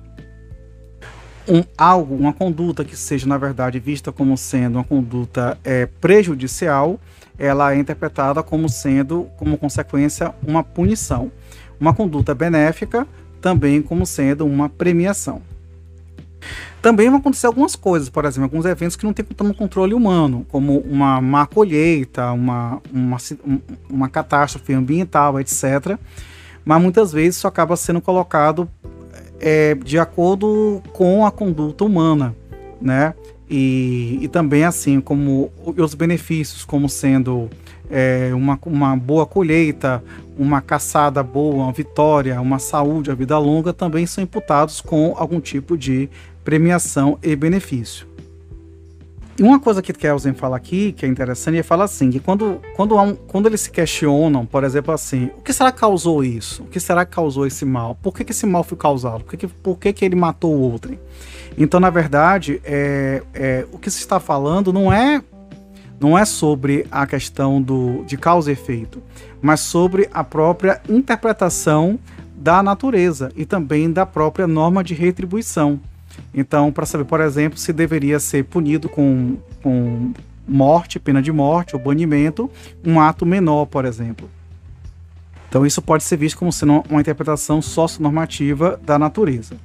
um, 1.48 1.62
algo, 1.76 2.14
uma 2.14 2.32
conduta 2.32 2.84
que 2.84 2.96
seja, 2.96 3.26
na 3.26 3.36
verdade, 3.36 3.78
vista 3.78 4.12
como 4.12 4.36
sendo 4.36 4.76
uma 4.76 4.84
conduta 4.84 5.58
é, 5.64 5.86
prejudicial, 5.86 7.00
ela 7.38 7.74
é 7.74 7.78
interpretada 7.78 8.42
como 8.42 8.68
sendo, 8.68 9.28
como 9.36 9.58
consequência, 9.58 10.34
uma 10.46 10.62
punição. 10.62 11.30
Uma 11.80 11.92
conduta 11.92 12.34
benéfica 12.34 13.06
também 13.40 13.82
como 13.82 14.06
sendo 14.06 14.46
uma 14.46 14.68
premiação. 14.68 15.42
Também 16.80 17.08
vão 17.08 17.18
acontecer 17.18 17.46
algumas 17.46 17.76
coisas, 17.76 18.08
por 18.08 18.24
exemplo, 18.24 18.44
alguns 18.44 18.64
eventos 18.64 18.96
que 18.96 19.04
não 19.04 19.12
tem 19.12 19.24
um 19.40 19.52
controle 19.52 19.94
humano, 19.94 20.44
como 20.48 20.78
uma 20.78 21.20
má 21.20 21.46
colheita, 21.46 22.32
uma, 22.32 22.80
uma, 22.92 23.16
uma 23.88 24.08
catástrofe 24.08 24.72
ambiental, 24.72 25.38
etc. 25.38 25.96
Mas 26.64 26.80
muitas 26.80 27.12
vezes 27.12 27.36
isso 27.36 27.48
acaba 27.48 27.76
sendo 27.76 28.00
colocado 28.00 28.68
é, 29.40 29.74
de 29.74 29.98
acordo 29.98 30.82
com 30.92 31.26
a 31.26 31.30
conduta 31.30 31.84
humana, 31.84 32.34
né? 32.80 33.14
E, 33.50 34.18
e 34.22 34.28
também 34.28 34.64
assim 34.64 35.00
como 35.00 35.50
os 35.76 35.94
benefícios, 35.94 36.64
como 36.64 36.88
sendo 36.88 37.50
é, 37.90 38.30
uma, 38.32 38.58
uma 38.64 38.96
boa 38.96 39.26
colheita, 39.26 40.02
uma 40.38 40.62
caçada 40.62 41.22
boa, 41.22 41.64
uma 41.64 41.72
vitória, 41.72 42.40
uma 42.40 42.58
saúde, 42.58 43.10
a 43.10 43.14
vida 43.14 43.36
longa, 43.36 43.72
também 43.72 44.06
são 44.06 44.24
imputados 44.24 44.80
com 44.80 45.14
algum 45.18 45.40
tipo 45.40 45.76
de 45.76 46.08
premiação 46.42 47.18
e 47.22 47.36
benefício. 47.36 48.06
Uma 49.42 49.58
coisa 49.58 49.82
que 49.82 49.92
Kelsen 49.92 50.34
fala 50.34 50.56
aqui, 50.56 50.92
que 50.92 51.04
é 51.04 51.08
interessante, 51.08 51.56
ele 51.56 51.64
fala 51.64 51.82
assim, 51.82 52.12
que 52.12 52.20
quando, 52.20 52.60
quando, 52.76 52.96
um, 52.96 53.12
quando 53.16 53.46
eles 53.46 53.62
se 53.62 53.72
questionam, 53.72 54.46
por 54.46 54.62
exemplo, 54.62 54.94
assim, 54.94 55.32
o 55.36 55.42
que 55.42 55.52
será 55.52 55.72
que 55.72 55.80
causou 55.80 56.22
isso? 56.22 56.62
O 56.62 56.66
que 56.66 56.78
será 56.78 57.04
que 57.04 57.12
causou 57.12 57.44
esse 57.44 57.64
mal? 57.64 57.96
Por 58.00 58.14
que, 58.14 58.22
que 58.22 58.30
esse 58.30 58.46
mal 58.46 58.62
foi 58.62 58.78
causado? 58.78 59.24
Por 59.24 59.32
que, 59.32 59.36
que, 59.38 59.48
por 59.48 59.76
que, 59.76 59.92
que 59.92 60.04
ele 60.04 60.14
matou 60.14 60.54
o 60.54 60.60
outro? 60.60 60.96
Então, 61.58 61.80
na 61.80 61.90
verdade, 61.90 62.62
é, 62.64 63.20
é, 63.34 63.66
o 63.72 63.78
que 63.78 63.90
se 63.90 63.98
está 63.98 64.20
falando 64.20 64.72
não 64.72 64.92
é 64.92 65.20
não 65.98 66.16
é 66.16 66.24
sobre 66.24 66.86
a 66.88 67.04
questão 67.04 67.60
do, 67.60 68.04
de 68.04 68.16
causa 68.16 68.50
e 68.50 68.52
efeito, 68.52 69.02
mas 69.40 69.58
sobre 69.58 70.08
a 70.14 70.22
própria 70.22 70.80
interpretação 70.88 71.98
da 72.36 72.62
natureza 72.62 73.32
e 73.36 73.44
também 73.44 73.90
da 73.90 74.06
própria 74.06 74.46
norma 74.46 74.84
de 74.84 74.94
retribuição. 74.94 75.80
Então, 76.34 76.72
para 76.72 76.86
saber, 76.86 77.04
por 77.04 77.20
exemplo, 77.20 77.58
se 77.58 77.72
deveria 77.72 78.18
ser 78.18 78.44
punido 78.44 78.88
com, 78.88 79.36
com 79.62 80.12
morte, 80.46 80.98
pena 80.98 81.22
de 81.22 81.32
morte 81.32 81.76
ou 81.76 81.82
banimento, 81.82 82.50
um 82.84 83.00
ato 83.00 83.24
menor, 83.24 83.66
por 83.66 83.84
exemplo. 83.84 84.28
Então, 85.48 85.66
isso 85.66 85.82
pode 85.82 86.02
ser 86.02 86.16
visto 86.16 86.38
como 86.38 86.52
sendo 86.52 86.82
uma 86.88 87.00
interpretação 87.00 87.60
socionormativa 87.60 88.80
da 88.84 88.98
natureza. 88.98 89.56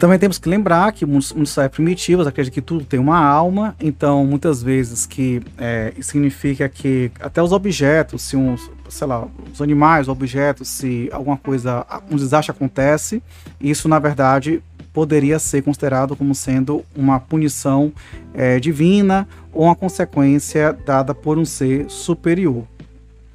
Também 0.00 0.18
temos 0.18 0.38
que 0.38 0.48
lembrar 0.48 0.90
que 0.92 1.04
muitos, 1.04 1.30
muitos 1.34 1.54
primitivos 1.70 2.26
acreditam 2.26 2.54
que 2.54 2.62
tudo 2.62 2.86
tem 2.86 2.98
uma 2.98 3.18
alma, 3.18 3.76
então 3.78 4.24
muitas 4.24 4.62
vezes 4.62 5.04
que 5.04 5.42
é, 5.58 5.92
significa 6.00 6.70
que 6.70 7.12
até 7.20 7.42
os 7.42 7.52
objetos, 7.52 8.22
se 8.22 8.34
uns, 8.34 8.70
sei 8.88 9.06
lá, 9.06 9.28
os 9.52 9.60
animais, 9.60 10.08
objetos, 10.08 10.68
se 10.68 11.10
alguma 11.12 11.36
coisa, 11.36 11.84
um 12.10 12.16
desastre 12.16 12.50
acontece, 12.50 13.22
isso 13.60 13.90
na 13.90 13.98
verdade 13.98 14.62
poderia 14.92 15.38
ser 15.38 15.62
considerado 15.62 16.16
como 16.16 16.34
sendo 16.34 16.84
uma 16.94 17.20
punição 17.20 17.92
é, 18.34 18.58
divina 18.58 19.26
ou 19.52 19.64
uma 19.64 19.76
consequência 19.76 20.72
dada 20.72 21.14
por 21.14 21.38
um 21.38 21.44
ser 21.44 21.88
superior. 21.88 22.64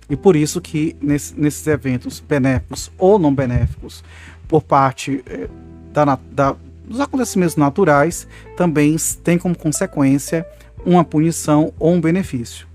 E 0.10 0.16
por 0.16 0.36
isso 0.36 0.62
que 0.62 0.96
nesse, 1.02 1.40
nesses 1.40 1.66
eventos 1.66 2.20
benéficos 2.20 2.92
ou 2.98 3.18
não 3.18 3.34
benéficos, 3.34 4.04
por 4.48 4.62
parte 4.62 5.24
é, 5.26 5.48
da, 5.92 6.20
da, 6.32 6.56
dos 6.86 7.00
acontecimentos 7.00 7.56
naturais 7.56 8.28
também 8.56 8.96
tem 9.24 9.38
como 9.38 9.58
consequência 9.58 10.46
uma 10.86 11.04
punição 11.04 11.74
ou 11.80 11.94
um 11.94 12.02
benefício. 12.02 12.68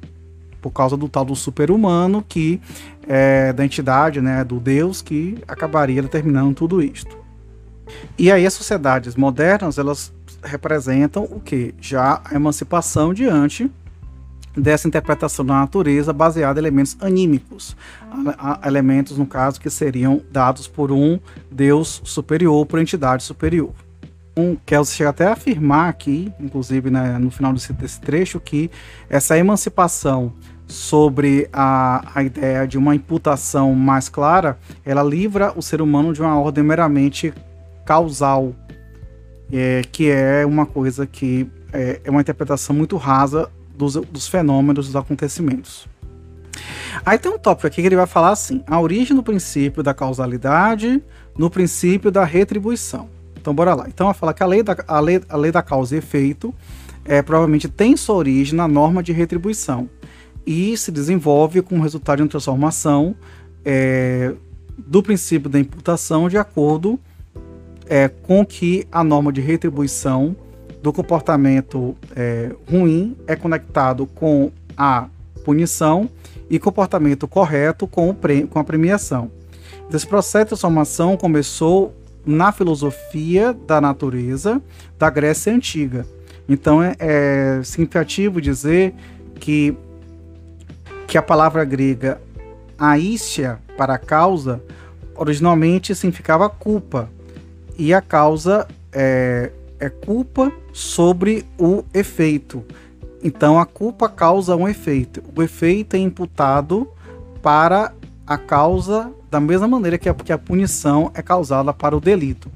Por 0.60 0.70
causa 0.70 0.96
do 0.96 1.08
tal 1.08 1.24
do 1.24 1.36
super-humano 1.36 2.24
que 2.26 2.60
é 3.08 3.52
da 3.52 3.64
entidade, 3.64 4.20
né, 4.20 4.44
do 4.44 4.58
Deus 4.58 5.00
que 5.00 5.38
acabaria 5.46 6.02
determinando 6.02 6.54
tudo 6.54 6.82
isto. 6.82 7.19
E 8.18 8.30
aí 8.30 8.46
as 8.46 8.54
sociedades 8.54 9.14
modernas, 9.14 9.78
elas 9.78 10.12
representam 10.42 11.24
o 11.24 11.40
que? 11.40 11.74
Já 11.80 12.20
a 12.24 12.34
emancipação 12.34 13.12
diante 13.12 13.70
dessa 14.56 14.88
interpretação 14.88 15.44
da 15.44 15.54
natureza 15.54 16.12
baseada 16.12 16.58
em 16.58 16.62
elementos 16.62 16.96
anímicos, 17.00 17.76
elementos, 18.66 19.16
no 19.16 19.26
caso, 19.26 19.60
que 19.60 19.70
seriam 19.70 20.22
dados 20.30 20.66
por 20.66 20.90
um 20.90 21.18
Deus 21.50 22.02
superior, 22.04 22.66
por 22.66 22.80
entidade 22.80 23.22
superior. 23.22 23.72
Um, 24.36 24.56
Kelsey 24.64 24.96
chega 24.96 25.10
até 25.10 25.26
a 25.26 25.32
afirmar 25.32 25.88
aqui, 25.88 26.32
inclusive 26.40 26.90
né, 26.90 27.18
no 27.18 27.30
final 27.30 27.52
desse, 27.52 27.72
desse, 27.72 28.00
trecho, 28.00 28.40
que 28.40 28.70
essa 29.08 29.36
emancipação 29.36 30.32
sobre 30.66 31.48
a, 31.52 32.10
a 32.14 32.22
ideia 32.22 32.66
de 32.66 32.78
uma 32.78 32.94
imputação 32.94 33.74
mais 33.74 34.08
clara, 34.08 34.56
ela 34.84 35.02
livra 35.02 35.52
o 35.56 35.62
ser 35.62 35.82
humano 35.82 36.12
de 36.12 36.20
uma 36.20 36.38
ordem 36.38 36.62
meramente 36.62 37.34
causal, 37.90 38.54
é, 39.52 39.82
que 39.90 40.08
é 40.08 40.46
uma 40.46 40.64
coisa 40.64 41.08
que 41.08 41.50
é, 41.72 42.00
é 42.04 42.10
uma 42.10 42.20
interpretação 42.20 42.72
muito 42.72 42.96
rasa 42.96 43.50
dos, 43.76 43.94
dos 43.94 44.28
fenômenos, 44.28 44.86
dos 44.86 44.94
acontecimentos. 44.94 45.88
Aí 47.04 47.18
tem 47.18 47.32
um 47.32 47.38
tópico 47.38 47.66
aqui 47.66 47.80
que 47.82 47.88
ele 47.88 47.96
vai 47.96 48.06
falar 48.06 48.30
assim: 48.30 48.62
a 48.64 48.80
origem 48.80 49.16
do 49.16 49.24
princípio 49.24 49.82
da 49.82 49.92
causalidade 49.92 51.02
no 51.36 51.50
princípio 51.50 52.12
da 52.12 52.24
retribuição. 52.24 53.08
Então, 53.40 53.52
bora 53.52 53.74
lá. 53.74 53.86
Então, 53.88 54.06
vai 54.06 54.14
falar 54.14 54.34
que 54.34 54.42
a 54.44 54.46
lei 54.46 54.62
da, 54.62 54.76
a 54.86 55.00
lei, 55.00 55.20
a 55.28 55.36
lei 55.36 55.50
da 55.50 55.62
causa 55.62 55.96
e 55.96 55.98
efeito 55.98 56.54
é, 57.04 57.20
provavelmente 57.22 57.68
tem 57.68 57.96
sua 57.96 58.14
origem 58.14 58.54
na 58.54 58.68
norma 58.68 59.02
de 59.02 59.10
retribuição 59.10 59.90
e 60.46 60.76
se 60.76 60.92
desenvolve 60.92 61.60
como 61.60 61.82
resultado 61.82 62.18
de 62.18 62.22
uma 62.22 62.28
transformação 62.28 63.16
é, 63.64 64.32
do 64.78 65.02
princípio 65.02 65.50
da 65.50 65.58
imputação 65.58 66.28
de 66.28 66.38
acordo 66.38 67.00
é, 67.90 68.06
com 68.08 68.46
que 68.46 68.86
a 68.92 69.02
norma 69.02 69.32
de 69.32 69.40
retribuição 69.40 70.36
do 70.80 70.92
comportamento 70.92 71.96
é, 72.14 72.54
ruim 72.70 73.16
é 73.26 73.34
conectado 73.34 74.06
com 74.06 74.52
a 74.76 75.08
punição 75.44 76.08
e 76.48 76.58
comportamento 76.60 77.26
correto 77.26 77.88
com, 77.88 78.08
o 78.08 78.16
com 78.48 78.58
a 78.60 78.64
premiação. 78.64 79.28
Esse 79.92 80.06
processo 80.06 80.44
de 80.44 80.48
transformação 80.50 81.16
começou 81.16 81.92
na 82.24 82.52
filosofia 82.52 83.52
da 83.52 83.80
natureza 83.80 84.62
da 84.96 85.10
Grécia 85.10 85.52
Antiga. 85.52 86.06
Então 86.48 86.80
é, 86.80 86.94
é 87.00 87.60
significativo 87.64 88.40
dizer 88.40 88.94
que, 89.34 89.76
que 91.08 91.18
a 91.18 91.22
palavra 91.22 91.64
grega 91.64 92.20
aístia 92.78 93.58
para 93.76 93.98
causa 93.98 94.62
originalmente 95.16 95.92
significava 95.94 96.48
culpa 96.48 97.10
e 97.80 97.94
a 97.94 98.02
causa 98.02 98.68
é, 98.92 99.50
é 99.78 99.88
culpa 99.88 100.52
sobre 100.70 101.46
o 101.58 101.82
efeito. 101.94 102.62
Então 103.24 103.58
a 103.58 103.64
culpa 103.64 104.06
causa 104.06 104.54
um 104.54 104.68
efeito. 104.68 105.22
O 105.34 105.42
efeito 105.42 105.96
é 105.96 105.98
imputado 105.98 106.86
para 107.42 107.94
a 108.26 108.36
causa 108.36 109.10
da 109.30 109.40
mesma 109.40 109.66
maneira 109.66 109.96
que 109.96 110.10
a, 110.10 110.14
que 110.14 110.30
a 110.30 110.36
punição 110.36 111.10
é 111.14 111.22
causada 111.22 111.72
para 111.72 111.96
o 111.96 112.00
delito. 112.00 112.50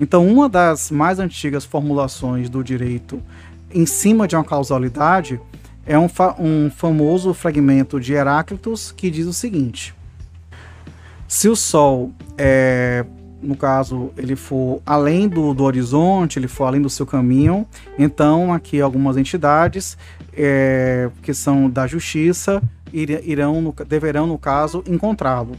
Então, 0.00 0.26
uma 0.26 0.48
das 0.48 0.90
mais 0.90 1.18
antigas 1.18 1.64
formulações 1.64 2.48
do 2.48 2.64
direito 2.64 3.22
em 3.70 3.84
cima 3.84 4.26
de 4.26 4.34
uma 4.34 4.44
causalidade 4.44 5.38
é 5.84 5.98
um, 5.98 6.08
fa 6.08 6.34
um 6.38 6.70
famoso 6.70 7.34
fragmento 7.34 8.00
de 8.00 8.14
Heráclitos 8.14 8.90
que 8.90 9.10
diz 9.10 9.26
o 9.26 9.32
seguinte: 9.32 9.94
se 11.28 11.50
o 11.50 11.54
Sol 11.54 12.12
é 12.38 13.04
no 13.44 13.56
caso, 13.56 14.10
ele 14.16 14.34
for 14.34 14.80
além 14.84 15.28
do, 15.28 15.52
do 15.52 15.62
horizonte, 15.64 16.38
ele 16.38 16.48
for 16.48 16.64
além 16.64 16.80
do 16.80 16.90
seu 16.90 17.06
caminho, 17.06 17.66
então 17.98 18.52
aqui 18.52 18.80
algumas 18.80 19.16
entidades 19.16 19.96
é, 20.32 21.10
que 21.22 21.34
são 21.34 21.68
da 21.68 21.86
justiça 21.86 22.62
irão, 22.92 23.60
no, 23.60 23.74
deverão, 23.86 24.26
no 24.26 24.38
caso, 24.38 24.82
encontrá-lo. 24.86 25.56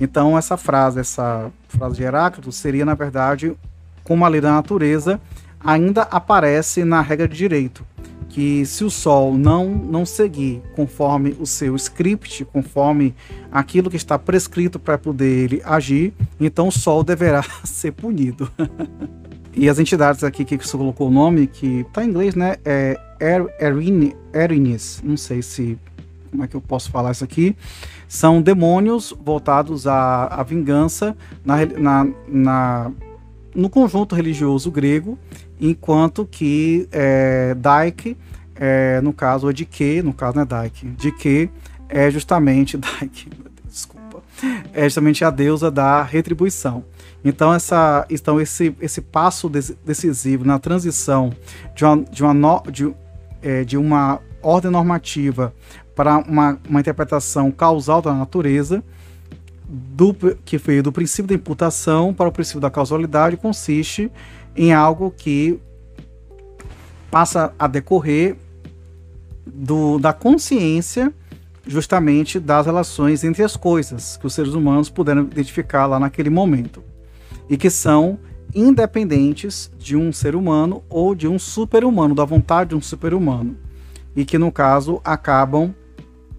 Então 0.00 0.36
essa 0.36 0.56
frase, 0.56 1.00
essa 1.00 1.50
frase 1.68 1.96
de 1.96 2.02
Heráclito 2.02 2.50
seria, 2.50 2.84
na 2.84 2.94
verdade, 2.94 3.54
como 4.02 4.24
a 4.24 4.28
lei 4.28 4.40
da 4.40 4.52
natureza 4.52 5.20
ainda 5.64 6.02
aparece 6.02 6.82
na 6.82 7.00
regra 7.00 7.28
de 7.28 7.36
direito 7.36 7.84
que 8.28 8.64
se 8.66 8.84
o 8.84 8.90
Sol 8.90 9.36
não, 9.36 9.68
não 9.68 10.06
seguir 10.06 10.62
conforme 10.74 11.36
o 11.38 11.46
seu 11.46 11.76
script, 11.76 12.44
conforme 12.46 13.14
aquilo 13.50 13.90
que 13.90 13.96
está 13.96 14.18
prescrito 14.18 14.78
para 14.78 14.98
poder 14.98 15.44
ele 15.44 15.62
agir, 15.64 16.12
então 16.40 16.68
o 16.68 16.72
Sol 16.72 17.02
deverá 17.02 17.42
ser 17.64 17.92
punido. 17.92 18.50
e 19.54 19.68
as 19.68 19.78
entidades 19.78 20.24
aqui 20.24 20.44
que 20.44 20.56
você 20.56 20.76
colocou 20.76 21.08
o 21.08 21.10
nome, 21.10 21.46
que 21.46 21.80
está 21.80 22.04
em 22.04 22.08
inglês, 22.08 22.34
né? 22.34 22.56
É 22.64 22.98
Erines, 24.34 25.00
não 25.04 25.16
sei 25.16 25.42
se 25.42 25.78
como 26.32 26.42
é 26.42 26.48
que 26.48 26.56
eu 26.56 26.60
posso 26.62 26.90
falar 26.90 27.12
isso 27.12 27.22
aqui, 27.22 27.54
são 28.08 28.40
demônios 28.40 29.14
voltados 29.22 29.86
à, 29.86 30.24
à 30.26 30.42
vingança 30.42 31.14
na, 31.44 31.66
na, 31.66 32.08
na, 32.26 32.90
no 33.54 33.68
conjunto 33.68 34.14
religioso 34.14 34.70
grego 34.70 35.18
enquanto 35.62 36.26
que 36.26 36.88
é, 36.90 37.54
Dyke, 37.54 38.16
é, 38.56 39.00
no 39.00 39.12
caso, 39.12 39.52
de 39.52 39.64
que, 39.64 40.02
no 40.02 40.12
caso 40.12 40.36
não 40.36 40.42
é 40.42 40.46
Dyke, 40.46 40.86
de 40.88 41.12
que 41.12 41.48
é 41.88 42.10
justamente 42.10 42.76
Dyke, 42.76 43.30
desculpa, 43.64 44.22
é 44.74 44.84
justamente 44.84 45.24
a 45.24 45.30
deusa 45.30 45.70
da 45.70 46.02
retribuição. 46.02 46.84
Então, 47.24 47.54
essa, 47.54 48.04
então 48.10 48.40
esse, 48.40 48.74
esse 48.80 49.00
passo 49.00 49.48
decisivo 49.48 50.44
na 50.44 50.58
transição 50.58 51.32
de 51.76 51.84
uma, 51.84 52.04
de 52.04 52.22
uma, 52.24 52.34
no, 52.34 52.62
de, 52.68 52.92
é, 53.40 53.62
de 53.62 53.76
uma 53.76 54.20
ordem 54.42 54.72
normativa 54.72 55.54
para 55.94 56.18
uma, 56.18 56.58
uma 56.68 56.80
interpretação 56.80 57.52
causal 57.52 58.02
da 58.02 58.12
natureza, 58.12 58.82
do, 59.64 60.14
que 60.44 60.58
foi 60.58 60.82
do 60.82 60.90
princípio 60.92 61.28
da 61.28 61.34
imputação 61.34 62.12
para 62.12 62.28
o 62.28 62.32
princípio 62.32 62.60
da 62.60 62.70
causalidade, 62.70 63.36
consiste 63.36 64.10
em 64.56 64.72
algo 64.72 65.10
que 65.10 65.58
passa 67.10 67.52
a 67.58 67.66
decorrer 67.66 68.36
do, 69.46 69.98
da 69.98 70.12
consciência 70.12 71.12
justamente 71.66 72.40
das 72.40 72.66
relações 72.66 73.22
entre 73.22 73.42
as 73.42 73.56
coisas 73.56 74.16
que 74.16 74.26
os 74.26 74.34
seres 74.34 74.54
humanos 74.54 74.88
puderam 74.88 75.22
identificar 75.22 75.86
lá 75.86 75.98
naquele 75.98 76.30
momento 76.30 76.82
e 77.48 77.56
que 77.56 77.70
são 77.70 78.18
independentes 78.54 79.70
de 79.78 79.96
um 79.96 80.12
ser 80.12 80.34
humano 80.34 80.82
ou 80.88 81.14
de 81.14 81.26
um 81.26 81.38
super-humano, 81.38 82.14
da 82.14 82.24
vontade 82.24 82.70
de 82.70 82.76
um 82.76 82.80
super-humano, 82.80 83.56
e 84.14 84.24
que, 84.24 84.36
no 84.36 84.52
caso, 84.52 85.00
acabam 85.04 85.74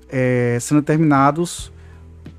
é, 0.09 0.57
sendo 0.61 0.81
determinados 0.81 1.72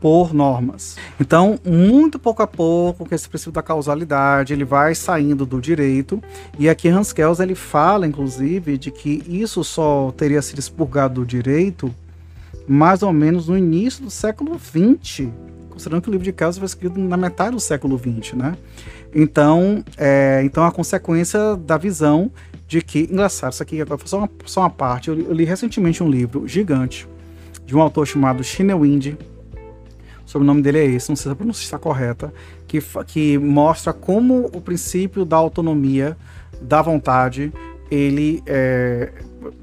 por 0.04 0.34
normas. 0.34 0.98
Então, 1.18 1.58
muito 1.64 2.18
pouco 2.18 2.42
a 2.42 2.46
pouco, 2.46 3.06
que 3.06 3.14
esse 3.14 3.26
princípio 3.26 3.52
da 3.52 3.62
causalidade, 3.62 4.52
ele 4.52 4.62
vai 4.62 4.94
saindo 4.94 5.46
do 5.46 5.62
direito, 5.62 6.22
e 6.58 6.68
aqui 6.68 6.90
Hans 6.90 7.10
Kelsen 7.10 7.46
ele 7.46 7.54
fala, 7.54 8.06
inclusive, 8.06 8.76
de 8.76 8.90
que 8.90 9.22
isso 9.26 9.64
só 9.64 10.12
teria 10.14 10.42
sido 10.42 10.58
expurgado 10.58 11.14
do 11.14 11.26
direito 11.26 11.90
mais 12.68 13.02
ou 13.02 13.14
menos 13.14 13.48
no 13.48 13.56
início 13.56 14.04
do 14.04 14.10
século 14.10 14.58
XX, 14.58 15.30
considerando 15.70 16.02
que 16.02 16.10
o 16.10 16.12
livro 16.12 16.24
de 16.26 16.34
Kelsen 16.34 16.60
foi 16.60 16.66
escrito 16.66 17.00
na 17.00 17.16
metade 17.16 17.52
do 17.52 17.60
século 17.60 17.98
XX, 17.98 18.34
né? 18.34 18.58
Então, 19.14 19.82
é, 19.96 20.42
então 20.44 20.66
a 20.66 20.70
consequência 20.70 21.56
da 21.56 21.78
visão 21.78 22.30
de 22.68 22.82
que, 22.82 23.08
engraçado, 23.10 23.54
isso 23.54 23.62
aqui 23.62 23.80
agora 23.80 23.96
foi 23.96 24.08
só 24.08 24.18
uma, 24.18 24.30
só 24.44 24.60
uma 24.60 24.70
parte, 24.70 25.08
eu 25.08 25.14
li, 25.14 25.24
eu 25.24 25.32
li 25.32 25.44
recentemente 25.44 26.02
um 26.02 26.10
livro 26.10 26.46
gigante 26.46 27.08
de 27.64 27.74
um 27.74 27.80
autor 27.80 28.06
chamado 28.06 28.42
Wind, 28.42 29.14
o 29.14 29.33
sobrenome 30.34 30.60
dele 30.62 30.78
é 30.78 30.84
esse, 30.86 31.08
não 31.08 31.16
sei 31.16 31.24
se 31.24 31.32
a 31.32 31.36
pronúncia 31.36 31.62
está 31.62 31.78
correta, 31.78 32.34
que, 32.66 32.80
que 33.06 33.38
mostra 33.38 33.92
como 33.92 34.50
o 34.52 34.60
princípio 34.60 35.24
da 35.24 35.36
autonomia, 35.36 36.16
da 36.60 36.82
vontade, 36.82 37.52
ele 37.88 38.42
é, 38.44 39.12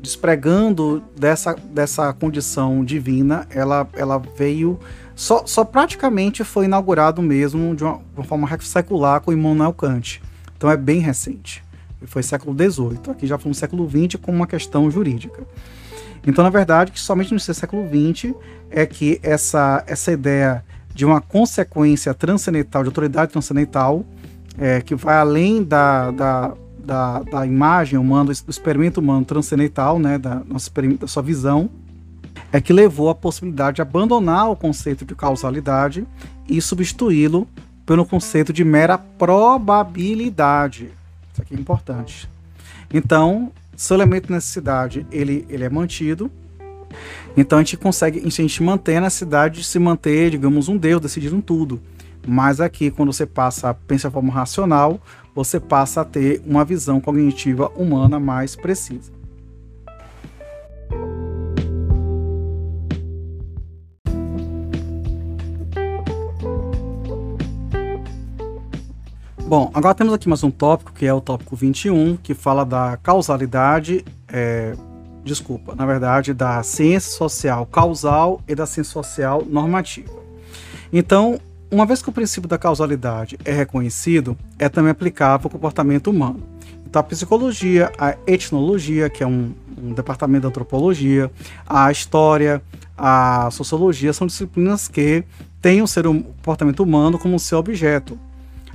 despregando 0.02 1.04
dessa, 1.18 1.54
dessa 1.54 2.14
condição 2.14 2.86
divina, 2.86 3.46
ela, 3.50 3.88
ela 3.94 4.18
veio. 4.38 4.80
Só, 5.14 5.46
só 5.46 5.66
praticamente 5.66 6.44
foi 6.44 6.66
inaugurado 6.66 7.22
mesmo 7.22 7.76
de 7.76 7.84
uma, 7.84 8.00
uma 8.16 8.24
forma 8.24 8.48
secular 8.62 9.20
com 9.20 9.34
Immanuel 9.34 9.74
Kant. 9.74 10.22
Então 10.56 10.70
é 10.70 10.78
bem 10.78 11.00
recente. 11.00 11.64
Foi 12.06 12.24
século 12.24 12.56
XVIII. 12.56 13.12
Aqui 13.12 13.28
já 13.28 13.38
foi 13.38 13.50
no 13.50 13.56
século 13.56 13.88
XX 13.90 14.20
com 14.22 14.32
uma 14.32 14.48
questão 14.48 14.90
jurídica. 14.90 15.44
Então, 16.26 16.44
na 16.44 16.50
verdade, 16.50 16.92
que 16.92 17.00
somente 17.00 17.34
no 17.34 17.40
século 17.40 17.88
XX 17.88 18.34
é 18.70 18.86
que 18.86 19.20
essa, 19.24 19.84
essa 19.88 20.12
ideia 20.12 20.64
de 20.94 21.06
uma 21.06 21.22
consequência 21.22 22.14
transcendental, 22.14 22.84
de 22.84 22.90
autoridade 22.90 23.32
transcendental, 23.32 24.06
é, 24.58 24.82
que 24.82 24.94
vai 24.96 25.16
além 25.16 25.64
da, 25.64 26.12
da, 26.12 26.54
da, 26.78 27.20
da, 27.20 27.46
imagem 27.46 27.98
humana, 27.98 28.26
do 28.26 28.52
experimento 28.52 29.00
humano 29.00 29.26
transcendental, 29.26 29.98
né, 29.98 30.18
da, 30.18 30.42
nossa, 30.46 30.70
da 31.00 31.08
sua 31.08 31.24
visão, 31.24 31.70
é 32.52 32.60
que 32.60 32.74
levou 32.74 33.10
à 33.10 33.16
possibilidade 33.16 33.78
de 33.78 33.82
abandonar 33.82 34.50
o 34.50 34.56
conceito 34.56 35.06
de 35.06 35.16
causalidade 35.16 36.06
e 36.48 36.62
substituí-lo 36.62 37.48
pelo 37.86 38.06
conceito 38.06 38.52
de 38.52 38.64
mera 38.64 38.98
probabilidade. 38.98 40.92
Isso 41.32 41.42
aqui 41.42 41.56
é 41.56 41.58
importante. 41.58 42.30
Então, 42.94 43.52
se 43.76 43.92
o 43.92 43.96
elemento 43.96 44.28
de 44.28 44.34
necessidade 44.34 45.06
ele, 45.12 45.46
ele 45.50 45.64
é 45.64 45.70
mantido, 45.70 46.32
então 47.36 47.58
a 47.58 47.62
gente 47.62 47.78
consegue, 47.78 48.22
a 48.26 48.30
gente 48.30 48.64
mantém 48.64 48.98
a 48.98 49.02
necessidade 49.02 49.60
de 49.60 49.66
se 49.66 49.80
manter, 49.80 50.32
digamos, 50.32 50.68
um 50.68 50.78
Deus 50.78 51.02
decidindo 51.02 51.42
tudo. 51.42 51.82
Mas 52.28 52.62
aqui, 52.62 52.92
quando 52.92 53.12
você 53.12 53.26
passa 53.26 53.70
a 53.70 53.74
pensar 53.74 54.10
de 54.10 54.14
forma 54.14 54.32
racional, 54.32 55.02
você 55.34 55.60
passa 55.60 56.02
a 56.02 56.06
ter 56.06 56.42
uma 56.46 56.64
visão 56.64 57.00
cognitiva 57.00 57.70
humana 57.76 58.20
mais 58.20 58.56
precisa. 58.56 59.12
Bom, 69.52 69.70
agora 69.74 69.94
temos 69.94 70.14
aqui 70.14 70.30
mais 70.30 70.46
um 70.46 70.50
tópico, 70.50 70.94
que 70.94 71.06
é 71.06 71.14
o 71.14 71.20
tópico 71.20 71.58
21, 71.58 72.16
que 72.16 72.34
fala 72.34 72.64
da 72.64 72.96
causalidade, 72.96 74.06
é, 74.32 74.74
desculpa, 75.26 75.76
na 75.76 75.86
verdade, 75.86 76.34
da 76.34 76.64
ciência 76.64 77.12
social 77.12 77.66
causal 77.66 78.42
e 78.48 78.56
da 78.56 78.66
ciência 78.66 78.94
social 78.94 79.44
normativa. 79.46 80.14
Então, 80.94 81.38
uma 81.70 81.86
vez 81.86 82.02
que 82.02 82.08
o 82.08 82.14
princípio 82.14 82.48
da 82.48 82.58
causalidade 82.58 83.38
é 83.44 83.52
reconhecido, 83.52 84.38
é 84.58 84.70
também 84.70 84.92
aplicável 84.92 85.48
ao 85.48 85.52
comportamento 85.52 86.08
humano. 86.10 86.42
Então, 86.88 87.02
a 87.02 87.04
psicologia, 87.04 87.92
a 88.00 88.16
etnologia, 88.26 89.10
que 89.10 89.22
é 89.22 89.28
um, 89.28 89.54
um 89.78 89.92
departamento 89.92 90.44
da 90.44 90.48
antropologia, 90.48 91.30
a 91.68 91.92
história, 91.92 92.62
a 92.98 93.50
sociologia 93.52 94.14
são 94.14 94.26
disciplinas 94.26 94.88
que 94.88 95.26
têm 95.62 95.82
o 95.82 95.88
ser 95.88 96.08
o 96.08 96.24
comportamento 96.24 96.82
humano 96.82 97.20
como 97.20 97.38
seu 97.38 97.60
objeto, 97.60 98.18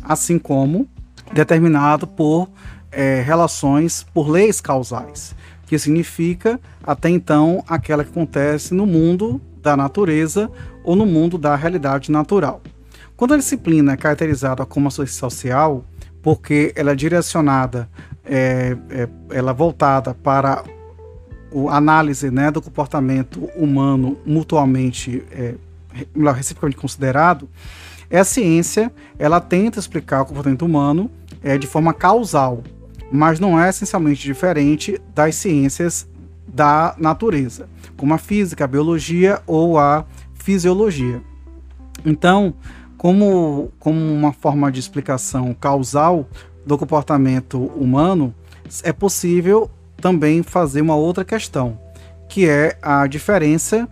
assim 0.08 0.38
como 0.38 0.88
determinado 1.32 2.06
por 2.06 2.48
é, 2.90 3.20
relações, 3.20 4.06
por 4.14 4.28
leis 4.28 4.60
causais, 4.60 5.34
que 5.66 5.78
significa 5.78 6.60
até 6.82 7.10
então 7.10 7.62
aquela 7.68 8.04
que 8.04 8.10
acontece 8.10 8.72
no 8.72 8.86
mundo 8.86 9.40
da 9.60 9.76
natureza 9.76 10.50
ou 10.84 10.94
no 10.94 11.04
mundo 11.04 11.36
da 11.36 11.56
realidade 11.56 12.10
natural. 12.10 12.62
Quando 13.16 13.34
a 13.34 13.36
disciplina 13.36 13.92
é 13.92 13.96
caracterizada 13.96 14.64
como 14.64 14.90
ciência 14.90 15.18
social, 15.18 15.84
porque 16.22 16.72
ela 16.76 16.92
é 16.92 16.94
direcionada, 16.94 17.88
é, 18.24 18.76
é, 18.90 19.08
ela 19.30 19.50
é 19.50 19.54
voltada 19.54 20.14
para 20.14 20.62
a 21.68 21.76
análise 21.76 22.30
né, 22.30 22.50
do 22.50 22.60
comportamento 22.60 23.48
humano 23.56 24.18
mutuamente, 24.24 25.24
é, 25.30 25.54
reciprocamente 26.34 26.76
considerado, 26.76 27.48
é 28.10 28.18
a 28.18 28.24
ciência, 28.24 28.92
ela 29.18 29.40
tenta 29.40 29.78
explicar 29.78 30.22
o 30.22 30.26
comportamento 30.26 30.64
humano 30.64 31.10
é, 31.42 31.58
de 31.58 31.66
forma 31.66 31.92
causal, 31.92 32.62
mas 33.10 33.38
não 33.38 33.60
é 33.60 33.68
essencialmente 33.68 34.22
diferente 34.22 35.00
das 35.14 35.36
ciências 35.36 36.08
da 36.46 36.94
natureza, 36.98 37.68
como 37.96 38.14
a 38.14 38.18
física, 38.18 38.64
a 38.64 38.68
biologia 38.68 39.42
ou 39.46 39.78
a 39.78 40.04
fisiologia. 40.34 41.20
Então, 42.04 42.54
como, 42.96 43.70
como 43.78 43.98
uma 43.98 44.32
forma 44.32 44.70
de 44.70 44.80
explicação 44.80 45.54
causal 45.54 46.26
do 46.64 46.78
comportamento 46.78 47.58
humano, 47.76 48.34
é 48.82 48.92
possível 48.92 49.70
também 50.00 50.42
fazer 50.42 50.80
uma 50.80 50.96
outra 50.96 51.24
questão, 51.24 51.78
que 52.28 52.48
é 52.48 52.76
a 52.82 53.06
diferença 53.06 53.88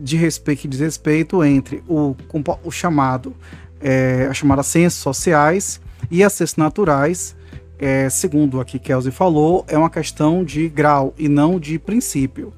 de 0.00 0.16
respeito 0.16 0.64
e 0.64 0.68
desrespeito 0.68 1.44
entre 1.44 1.82
o, 1.88 2.16
o 2.64 2.70
chamado, 2.70 3.34
é, 3.80 4.26
a 4.28 4.34
chamada 4.34 4.62
ciências 4.62 5.02
sociais 5.02 5.80
e 6.10 6.24
as 6.24 6.32
ciências 6.32 6.56
naturais, 6.56 7.36
é, 7.78 8.08
segundo 8.10 8.60
aqui 8.60 8.78
Kelsey 8.78 9.12
falou, 9.12 9.64
é 9.68 9.76
uma 9.76 9.90
questão 9.90 10.44
de 10.44 10.68
grau 10.68 11.14
e 11.18 11.28
não 11.28 11.58
de 11.58 11.78
princípio. 11.78 12.52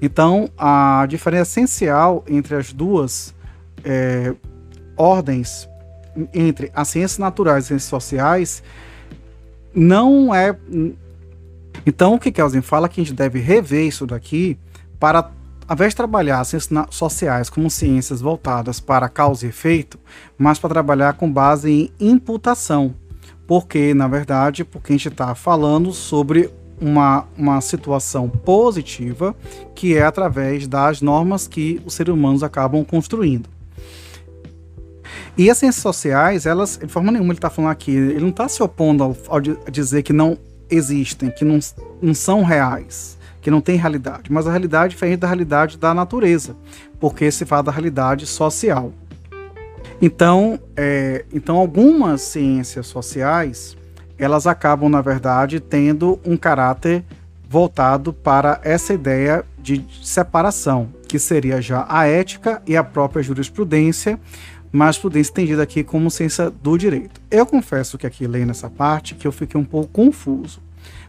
Então, 0.00 0.48
a 0.58 1.06
diferença 1.08 1.60
essencial 1.60 2.24
entre 2.28 2.56
as 2.56 2.72
duas 2.72 3.34
é, 3.84 4.34
ordens, 4.96 5.68
entre 6.34 6.70
as 6.74 6.88
ciências 6.88 7.18
naturais 7.18 7.64
e 7.64 7.64
as 7.64 7.68
ciências 7.68 7.90
sociais, 7.90 8.62
não 9.74 10.34
é. 10.34 10.56
Então, 11.86 12.14
o 12.14 12.18
que 12.18 12.30
Kelsen 12.30 12.62
fala 12.62 12.86
é 12.86 12.88
que 12.88 13.00
a 13.00 13.04
gente 13.04 13.14
deve 13.14 13.38
rever 13.38 13.86
isso 13.86 14.06
daqui 14.06 14.58
para 14.98 15.30
ao 15.72 15.74
invés 15.74 15.92
de 15.92 15.96
trabalhar 15.96 16.44
ciências 16.44 16.86
sociais 16.90 17.48
como 17.48 17.70
ciências 17.70 18.20
voltadas 18.20 18.78
para 18.78 19.08
causa 19.08 19.46
e 19.46 19.48
efeito, 19.48 19.98
mas 20.36 20.58
para 20.58 20.68
trabalhar 20.68 21.14
com 21.14 21.32
base 21.32 21.90
em 21.98 22.10
imputação. 22.10 22.94
Porque, 23.46 23.94
na 23.94 24.06
verdade, 24.06 24.64
porque 24.64 24.92
a 24.92 24.96
gente 24.96 25.08
está 25.08 25.34
falando 25.34 25.90
sobre 25.90 26.50
uma, 26.78 27.24
uma 27.38 27.58
situação 27.62 28.28
positiva 28.28 29.34
que 29.74 29.96
é 29.96 30.02
através 30.02 30.66
das 30.66 31.00
normas 31.00 31.48
que 31.48 31.80
os 31.86 31.94
seres 31.94 32.12
humanos 32.12 32.42
acabam 32.42 32.84
construindo. 32.84 33.48
E 35.38 35.48
as 35.48 35.56
ciências 35.56 35.80
sociais, 35.80 36.44
elas, 36.44 36.76
de 36.76 36.88
forma 36.88 37.10
nenhuma, 37.10 37.32
ele 37.32 37.38
está 37.38 37.48
falando 37.48 37.70
aqui, 37.70 37.92
ele 37.92 38.20
não 38.20 38.28
está 38.28 38.46
se 38.46 38.62
opondo 38.62 39.04
ao, 39.04 39.16
ao 39.26 39.40
dizer 39.40 40.02
que 40.02 40.12
não 40.12 40.36
existem, 40.68 41.30
que 41.30 41.46
não, 41.46 41.58
não 42.02 42.12
são 42.12 42.42
reais 42.42 43.21
que 43.42 43.50
não 43.50 43.60
tem 43.60 43.76
realidade, 43.76 44.32
mas 44.32 44.46
a 44.46 44.50
realidade 44.50 44.86
é 44.86 44.94
diferente 44.94 45.18
da 45.18 45.26
realidade 45.26 45.76
da 45.76 45.92
natureza, 45.92 46.56
porque 46.98 47.30
se 47.30 47.44
fala 47.44 47.64
da 47.64 47.72
realidade 47.72 48.24
social. 48.24 48.92
Então, 50.00 50.58
é, 50.76 51.24
então 51.32 51.56
algumas 51.56 52.22
ciências 52.22 52.86
sociais 52.86 53.76
elas 54.18 54.46
acabam 54.46 54.88
na 54.88 55.00
verdade 55.00 55.58
tendo 55.58 56.20
um 56.24 56.36
caráter 56.36 57.04
voltado 57.48 58.12
para 58.12 58.60
essa 58.62 58.94
ideia 58.94 59.44
de 59.58 59.84
separação, 60.02 60.88
que 61.08 61.18
seria 61.18 61.60
já 61.60 61.84
a 61.88 62.06
ética 62.06 62.62
e 62.66 62.76
a 62.76 62.84
própria 62.84 63.22
jurisprudência, 63.22 64.18
mas 64.70 64.96
prudência 64.96 65.32
entendida 65.32 65.62
aqui 65.62 65.84
como 65.84 66.10
ciência 66.10 66.50
do 66.50 66.78
direito. 66.78 67.20
Eu 67.30 67.44
confesso 67.44 67.98
que 67.98 68.06
aqui 68.06 68.26
lendo 68.26 68.50
essa 68.50 68.70
parte 68.70 69.14
que 69.14 69.26
eu 69.26 69.32
fiquei 69.32 69.60
um 69.60 69.64
pouco 69.64 69.88
confuso. 69.88 70.60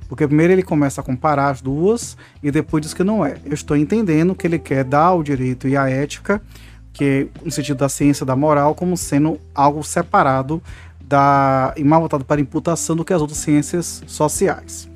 Porque 0.07 0.27
primeiro 0.27 0.53
ele 0.53 0.63
começa 0.63 1.01
a 1.01 1.03
comparar 1.03 1.49
as 1.49 1.61
duas 1.61 2.17
e 2.41 2.51
depois 2.51 2.81
diz 2.81 2.93
que 2.93 3.03
não 3.03 3.25
é. 3.25 3.37
Eu 3.45 3.53
estou 3.53 3.75
entendendo 3.75 4.35
que 4.35 4.45
ele 4.45 4.59
quer 4.59 4.83
dar 4.83 5.13
o 5.13 5.23
direito 5.23 5.67
e 5.67 5.75
a 5.75 5.89
ética, 5.89 6.41
que 6.91 7.27
no 7.43 7.51
sentido 7.51 7.77
da 7.77 7.89
ciência 7.89 8.25
da 8.25 8.35
moral, 8.35 8.75
como 8.75 8.95
sendo 8.95 9.39
algo 9.53 9.83
separado 9.83 10.61
da, 11.01 11.73
e 11.75 11.83
mais 11.83 11.99
voltado 11.99 12.23
para 12.23 12.39
imputação 12.39 12.95
do 12.95 13.03
que 13.03 13.13
as 13.13 13.21
outras 13.21 13.39
ciências 13.39 14.03
sociais. 14.07 14.89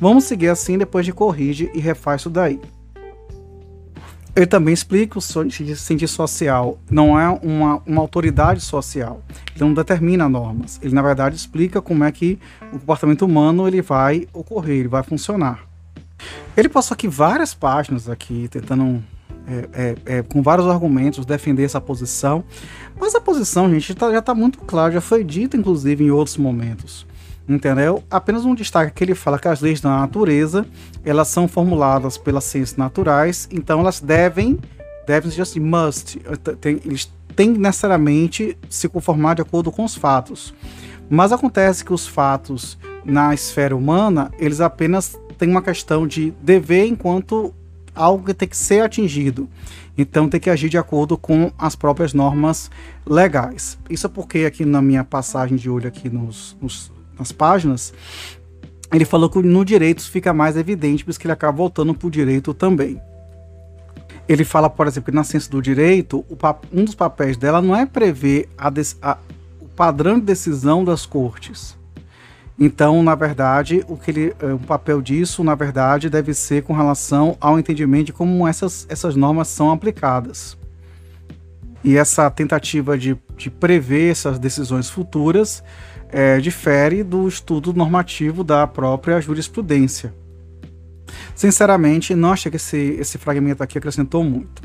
Vamos 0.00 0.24
seguir 0.24 0.48
assim, 0.48 0.76
depois 0.76 1.06
de 1.06 1.12
corrige 1.12 1.70
e 1.72 1.80
refaz 1.80 2.22
isso 2.22 2.30
daí. 2.30 2.60
Ele 4.36 4.46
também 4.46 4.74
explica 4.74 5.12
que 5.12 5.18
o 5.18 5.20
cientista 5.20 6.06
social. 6.08 6.78
Não 6.90 7.18
é 7.18 7.28
uma, 7.28 7.80
uma 7.86 8.00
autoridade 8.00 8.60
social, 8.60 9.22
ele 9.54 9.64
não 9.64 9.74
determina 9.74 10.28
normas, 10.28 10.80
ele 10.82 10.94
na 10.94 11.02
verdade 11.02 11.36
explica 11.36 11.80
como 11.80 12.02
é 12.02 12.10
que 12.10 12.38
o 12.72 12.78
comportamento 12.78 13.22
humano 13.22 13.68
ele 13.68 13.80
vai 13.80 14.26
ocorrer, 14.32 14.80
ele 14.80 14.88
vai 14.88 15.02
funcionar. 15.02 15.60
Ele 16.56 16.68
passou 16.68 16.94
aqui 16.94 17.06
várias 17.06 17.54
páginas 17.54 18.08
aqui 18.08 18.48
tentando 18.50 19.02
é, 19.46 19.68
é, 19.72 19.96
é, 20.06 20.22
com 20.22 20.42
vários 20.42 20.66
argumentos 20.66 21.24
defender 21.24 21.64
essa 21.64 21.80
posição, 21.80 22.44
mas 22.98 23.14
a 23.14 23.20
posição, 23.20 23.70
gente, 23.70 23.94
tá, 23.94 24.10
já 24.10 24.18
está 24.18 24.34
muito 24.34 24.58
clara, 24.60 24.94
já 24.94 25.00
foi 25.00 25.22
dita 25.22 25.56
inclusive 25.56 26.04
em 26.04 26.10
outros 26.10 26.36
momentos 26.36 27.06
entendeu? 27.48 28.02
Apenas 28.10 28.44
um 28.44 28.54
destaque 28.54 28.92
que 28.92 29.04
ele 29.04 29.14
fala 29.14 29.38
que 29.38 29.48
as 29.48 29.60
leis 29.60 29.80
da 29.80 29.90
natureza, 29.90 30.66
elas 31.04 31.28
são 31.28 31.46
formuladas 31.46 32.16
pelas 32.16 32.44
ciências 32.44 32.76
naturais, 32.76 33.48
então 33.50 33.80
elas 33.80 34.00
devem, 34.00 34.58
devem 35.06 35.30
ser 35.30 35.42
assim, 35.42 35.60
must, 35.60 36.18
tem, 36.60 36.80
eles 36.84 37.12
têm 37.36 37.50
necessariamente 37.50 38.56
se 38.68 38.88
conformar 38.88 39.34
de 39.34 39.42
acordo 39.42 39.70
com 39.70 39.84
os 39.84 39.94
fatos. 39.94 40.54
Mas 41.08 41.32
acontece 41.32 41.84
que 41.84 41.92
os 41.92 42.06
fatos 42.06 42.78
na 43.04 43.34
esfera 43.34 43.76
humana, 43.76 44.30
eles 44.38 44.60
apenas 44.60 45.18
têm 45.36 45.50
uma 45.50 45.62
questão 45.62 46.06
de 46.06 46.32
dever 46.42 46.86
enquanto 46.86 47.54
algo 47.94 48.24
que 48.24 48.34
tem 48.34 48.48
que 48.48 48.56
ser 48.56 48.82
atingido. 48.82 49.48
Então 49.96 50.28
tem 50.28 50.40
que 50.40 50.50
agir 50.50 50.68
de 50.68 50.78
acordo 50.78 51.16
com 51.16 51.52
as 51.58 51.76
próprias 51.76 52.12
normas 52.12 52.70
legais. 53.06 53.78
Isso 53.88 54.06
é 54.06 54.10
porque 54.10 54.38
aqui 54.40 54.64
na 54.64 54.82
minha 54.82 55.04
passagem 55.04 55.56
de 55.56 55.70
olho 55.70 55.86
aqui 55.86 56.08
nos, 56.08 56.56
nos 56.60 56.90
nas 57.18 57.32
páginas, 57.32 57.92
ele 58.92 59.04
falou 59.04 59.28
que 59.28 59.38
no 59.40 59.64
direito 59.64 60.02
fica 60.02 60.32
mais 60.32 60.56
evidente, 60.56 61.04
por 61.04 61.10
isso 61.10 61.18
que 61.20 61.26
ele 61.26 61.32
acaba 61.32 61.56
voltando 61.56 61.94
para 61.94 62.06
o 62.06 62.10
direito 62.10 62.54
também. 62.54 63.00
Ele 64.28 64.44
fala, 64.44 64.70
por 64.70 64.86
exemplo, 64.86 65.10
que 65.10 65.16
na 65.16 65.24
ciência 65.24 65.50
do 65.50 65.60
direito, 65.60 66.24
um 66.72 66.84
dos 66.84 66.94
papéis 66.94 67.36
dela 67.36 67.60
não 67.60 67.76
é 67.76 67.84
prever 67.84 68.48
a, 68.56 68.72
a, 69.02 69.18
o 69.60 69.68
padrão 69.68 70.18
de 70.18 70.24
decisão 70.24 70.84
das 70.84 71.04
cortes. 71.04 71.76
Então, 72.58 73.02
na 73.02 73.14
verdade, 73.14 73.84
o 73.88 73.96
que 73.96 74.10
ele, 74.10 74.36
o 74.54 74.64
papel 74.64 75.02
disso, 75.02 75.42
na 75.42 75.54
verdade, 75.54 76.08
deve 76.08 76.32
ser 76.32 76.62
com 76.62 76.72
relação 76.72 77.36
ao 77.40 77.58
entendimento 77.58 78.06
de 78.06 78.12
como 78.12 78.46
essas, 78.46 78.86
essas 78.88 79.16
normas 79.16 79.48
são 79.48 79.72
aplicadas. 79.72 80.56
E 81.82 81.96
essa 81.96 82.30
tentativa 82.30 82.96
de, 82.96 83.18
de 83.36 83.50
prever 83.50 84.10
essas 84.12 84.38
decisões 84.38 84.88
futuras 84.88 85.62
é, 86.10 86.38
difere 86.38 87.02
do 87.02 87.26
estudo 87.28 87.72
normativo 87.72 88.44
da 88.44 88.66
própria 88.66 89.20
jurisprudência. 89.20 90.14
Sinceramente, 91.34 92.14
não 92.14 92.32
achei 92.32 92.50
que 92.50 92.56
esse, 92.56 92.96
esse 92.98 93.18
fragmento 93.18 93.62
aqui 93.62 93.78
acrescentou 93.78 94.22
muito. 94.22 94.62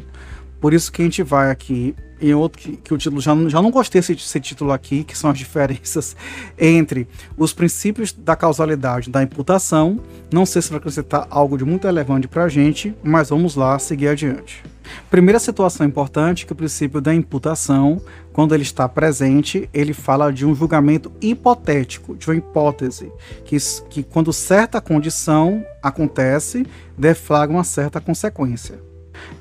Por 0.59 0.73
isso 0.73 0.91
que 0.91 1.01
a 1.01 1.05
gente 1.05 1.23
vai 1.23 1.49
aqui 1.49 1.95
em 2.21 2.33
outro 2.33 2.61
que, 2.61 2.75
que 2.75 2.93
o 2.93 2.97
título 2.97 3.21
já, 3.21 3.33
já 3.47 3.61
não 3.61 3.71
gostei 3.71 4.01
desse, 4.01 4.13
desse 4.13 4.39
título 4.41 4.73
aqui, 4.73 5.05
que 5.05 5.17
são 5.17 5.29
as 5.29 5.37
diferenças 5.37 6.15
entre 6.59 7.07
os 7.37 7.53
princípios 7.53 8.11
da 8.11 8.35
causalidade 8.35 9.09
da 9.09 9.23
imputação. 9.23 9.99
Não 10.31 10.45
sei 10.45 10.61
se 10.61 10.69
vai 10.69 10.79
acrescentar 10.79 11.27
algo 11.29 11.57
de 11.57 11.63
muito 11.63 11.85
relevante 11.85 12.27
para 12.27 12.43
a 12.43 12.49
gente, 12.49 12.93
mas 13.01 13.29
vamos 13.29 13.55
lá 13.55 13.79
seguir 13.79 14.09
adiante. 14.09 14.61
Primeira 15.09 15.39
situação 15.39 15.85
importante 15.85 16.45
que 16.45 16.53
o 16.53 16.55
princípio 16.55 17.01
da 17.01 17.13
imputação, 17.13 18.01
quando 18.31 18.53
ele 18.53 18.63
está 18.63 18.87
presente, 18.87 19.69
ele 19.73 19.93
fala 19.93 20.31
de 20.31 20.45
um 20.45 20.53
julgamento 20.53 21.11
hipotético, 21.21 22.15
de 22.15 22.27
uma 22.27 22.35
hipótese, 22.35 23.11
que, 23.45 23.57
que 23.89 24.03
quando 24.03 24.31
certa 24.31 24.79
condição 24.79 25.65
acontece, 25.81 26.65
deflagra 26.97 27.55
uma 27.55 27.63
certa 27.63 27.99
consequência. 27.99 28.79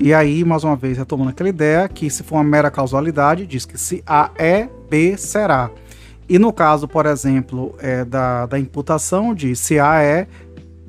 E 0.00 0.12
aí, 0.12 0.44
mais 0.44 0.64
uma 0.64 0.76
vez, 0.76 0.98
retomando 0.98 1.30
aquela 1.30 1.48
ideia 1.48 1.88
que 1.88 2.10
se 2.10 2.22
for 2.22 2.36
uma 2.36 2.44
mera 2.44 2.70
causalidade, 2.70 3.46
diz 3.46 3.64
que 3.64 3.78
se 3.78 4.02
A 4.06 4.30
é, 4.36 4.68
B 4.88 5.16
será. 5.16 5.70
E 6.28 6.38
no 6.38 6.52
caso, 6.52 6.86
por 6.86 7.06
exemplo, 7.06 7.74
é, 7.78 8.04
da, 8.04 8.46
da 8.46 8.58
imputação, 8.58 9.34
diz 9.34 9.58
se 9.60 9.78
A 9.78 10.02
é, 10.02 10.26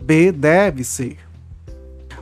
B 0.02 0.32
deve 0.32 0.84
ser 0.84 1.18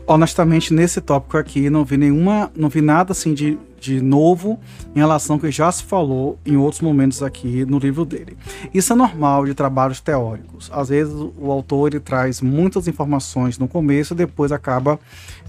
honestamente, 0.07 0.73
nesse 0.73 1.01
tópico 1.01 1.37
aqui, 1.37 1.69
não 1.69 1.83
vi 1.83 1.97
nenhuma, 1.97 2.49
não 2.55 2.69
vi 2.69 2.81
nada 2.81 3.11
assim 3.11 3.33
de, 3.33 3.59
de 3.79 4.01
novo 4.01 4.57
em 4.95 4.99
relação 4.99 5.35
ao 5.35 5.39
que 5.39 5.51
já 5.51 5.69
se 5.69 5.83
falou 5.83 6.39
em 6.45 6.55
outros 6.55 6.81
momentos 6.81 7.21
aqui 7.21 7.65
no 7.65 7.77
livro 7.77 8.05
dele. 8.05 8.37
Isso 8.73 8.93
é 8.93 8.95
normal 8.95 9.45
de 9.45 9.53
trabalhos 9.53 9.99
teóricos. 9.99 10.71
Às 10.73 10.87
vezes 10.89 11.13
o 11.13 11.51
autor 11.51 11.87
ele 11.93 11.99
traz 11.99 12.41
muitas 12.41 12.87
informações 12.87 13.59
no 13.59 13.67
começo 13.67 14.13
e 14.13 14.17
depois 14.17 14.53
acaba 14.53 14.97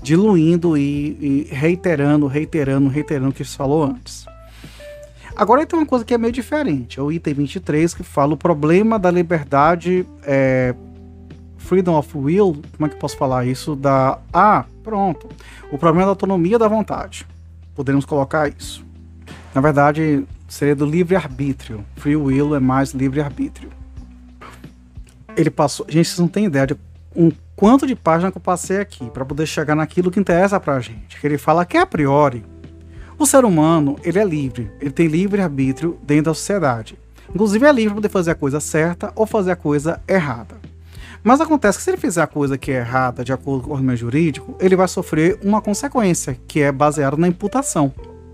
diluindo 0.02 0.76
e, 0.76 1.16
e 1.20 1.48
reiterando, 1.50 2.26
reiterando, 2.26 2.88
reiterando 2.88 3.30
o 3.30 3.32
que 3.32 3.44
se 3.44 3.56
falou 3.56 3.84
antes. 3.84 4.26
Agora 5.36 5.64
tem 5.64 5.78
uma 5.78 5.86
coisa 5.86 6.04
que 6.04 6.12
é 6.12 6.18
meio 6.18 6.32
diferente, 6.32 6.98
é 6.98 7.02
o 7.02 7.12
item 7.12 7.32
23 7.32 7.94
que 7.94 8.02
fala 8.02 8.34
o 8.34 8.36
problema 8.36 8.98
da 8.98 9.08
liberdade 9.08 10.04
é, 10.24 10.74
freedom 11.58 11.98
of 11.98 12.16
will, 12.16 12.62
como 12.76 12.86
é 12.86 12.88
que 12.88 12.94
eu 12.94 12.98
posso 12.98 13.16
falar 13.16 13.44
isso? 13.44 13.76
Da. 13.76 14.18
Ah, 14.32 14.64
pronto. 14.82 15.28
O 15.70 15.76
problema 15.76 16.02
é 16.02 16.06
da 16.06 16.10
autonomia 16.10 16.58
da 16.58 16.68
vontade. 16.68 17.26
Podemos 17.74 18.04
colocar 18.04 18.48
isso. 18.48 18.84
Na 19.54 19.60
verdade, 19.60 20.24
seria 20.48 20.74
do 20.74 20.86
livre-arbítrio. 20.86 21.84
Free 21.96 22.16
will 22.16 22.54
é 22.54 22.60
mais 22.60 22.92
livre-arbítrio. 22.92 23.70
Ele 25.36 25.50
passou. 25.50 25.86
Gente, 25.88 26.08
vocês 26.08 26.18
não 26.18 26.28
têm 26.28 26.46
ideia 26.46 26.66
de 26.66 26.76
um 27.14 27.30
quanto 27.54 27.86
de 27.86 27.94
página 27.94 28.30
que 28.30 28.38
eu 28.38 28.42
passei 28.42 28.78
aqui 28.78 29.10
para 29.10 29.24
poder 29.24 29.46
chegar 29.46 29.74
naquilo 29.74 30.10
que 30.10 30.20
interessa 30.20 30.58
pra 30.58 30.80
gente. 30.80 31.20
Que 31.20 31.26
ele 31.26 31.38
fala 31.38 31.66
que 31.66 31.76
a 31.76 31.84
priori 31.84 32.44
o 33.18 33.26
ser 33.26 33.44
humano 33.44 33.96
ele 34.04 34.18
é 34.18 34.24
livre, 34.24 34.70
ele 34.80 34.92
tem 34.92 35.08
livre 35.08 35.42
arbítrio 35.42 35.98
dentro 36.04 36.26
da 36.26 36.34
sociedade. 36.34 36.96
Inclusive 37.34 37.66
é 37.66 37.72
livre 37.72 37.90
para 37.90 37.96
poder 37.96 38.08
fazer 38.08 38.30
a 38.30 38.34
coisa 38.34 38.60
certa 38.60 39.12
ou 39.16 39.26
fazer 39.26 39.50
a 39.50 39.56
coisa 39.56 40.00
errada. 40.06 40.56
Mas 41.22 41.40
acontece 41.40 41.78
que 41.78 41.84
se 41.84 41.90
ele 41.90 41.96
fizer 41.96 42.22
a 42.22 42.26
coisa 42.26 42.56
que 42.56 42.70
é 42.70 42.76
errada, 42.76 43.24
de 43.24 43.32
acordo 43.32 43.64
com 43.64 43.70
o 43.70 43.72
ordenamento 43.72 44.00
jurídico, 44.00 44.56
ele 44.60 44.76
vai 44.76 44.88
sofrer 44.88 45.38
uma 45.42 45.60
consequência, 45.60 46.38
que 46.46 46.60
é 46.60 46.70
baseada 46.70 47.16
na 47.16 47.28
imputação. 47.28 47.92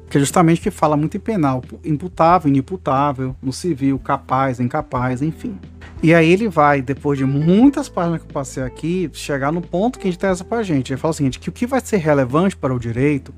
Que 0.09 0.19
é 0.19 0.21
justamente 0.21 0.61
que 0.61 0.71
fala 0.71 0.97
muito 0.97 1.17
em 1.17 1.21
penal, 1.21 1.63
imputável, 1.85 2.49
inimputável, 2.49 3.35
no 3.43 3.53
civil, 3.53 3.99
capaz, 3.99 4.61
incapaz, 4.61 5.23
enfim. 5.23 5.59
E 6.03 6.15
aí 6.15 6.31
ele 6.31 6.49
vai, 6.49 6.83
depois 6.83 7.19
de 7.19 7.25
muitas 7.25 7.89
páginas 7.89 8.21
que 8.21 8.29
eu 8.29 8.33
passei 8.33 8.63
aqui, 8.63 9.11
chegar 9.13 9.51
no 9.51 9.63
ponto 9.63 9.99
que 9.99 10.09
interessa 10.09 10.45
pra 10.45 10.63
gente. 10.63 10.93
Ele 10.93 11.01
fala 11.01 11.13
o 11.13 11.15
seguinte, 11.15 11.39
que 11.39 11.49
o 11.49 11.53
que 11.53 11.67
vai 11.67 11.81
ser 11.81 11.97
relevante 11.97 12.57
para 12.57 12.75
o 12.75 12.79
direito, 12.79 13.35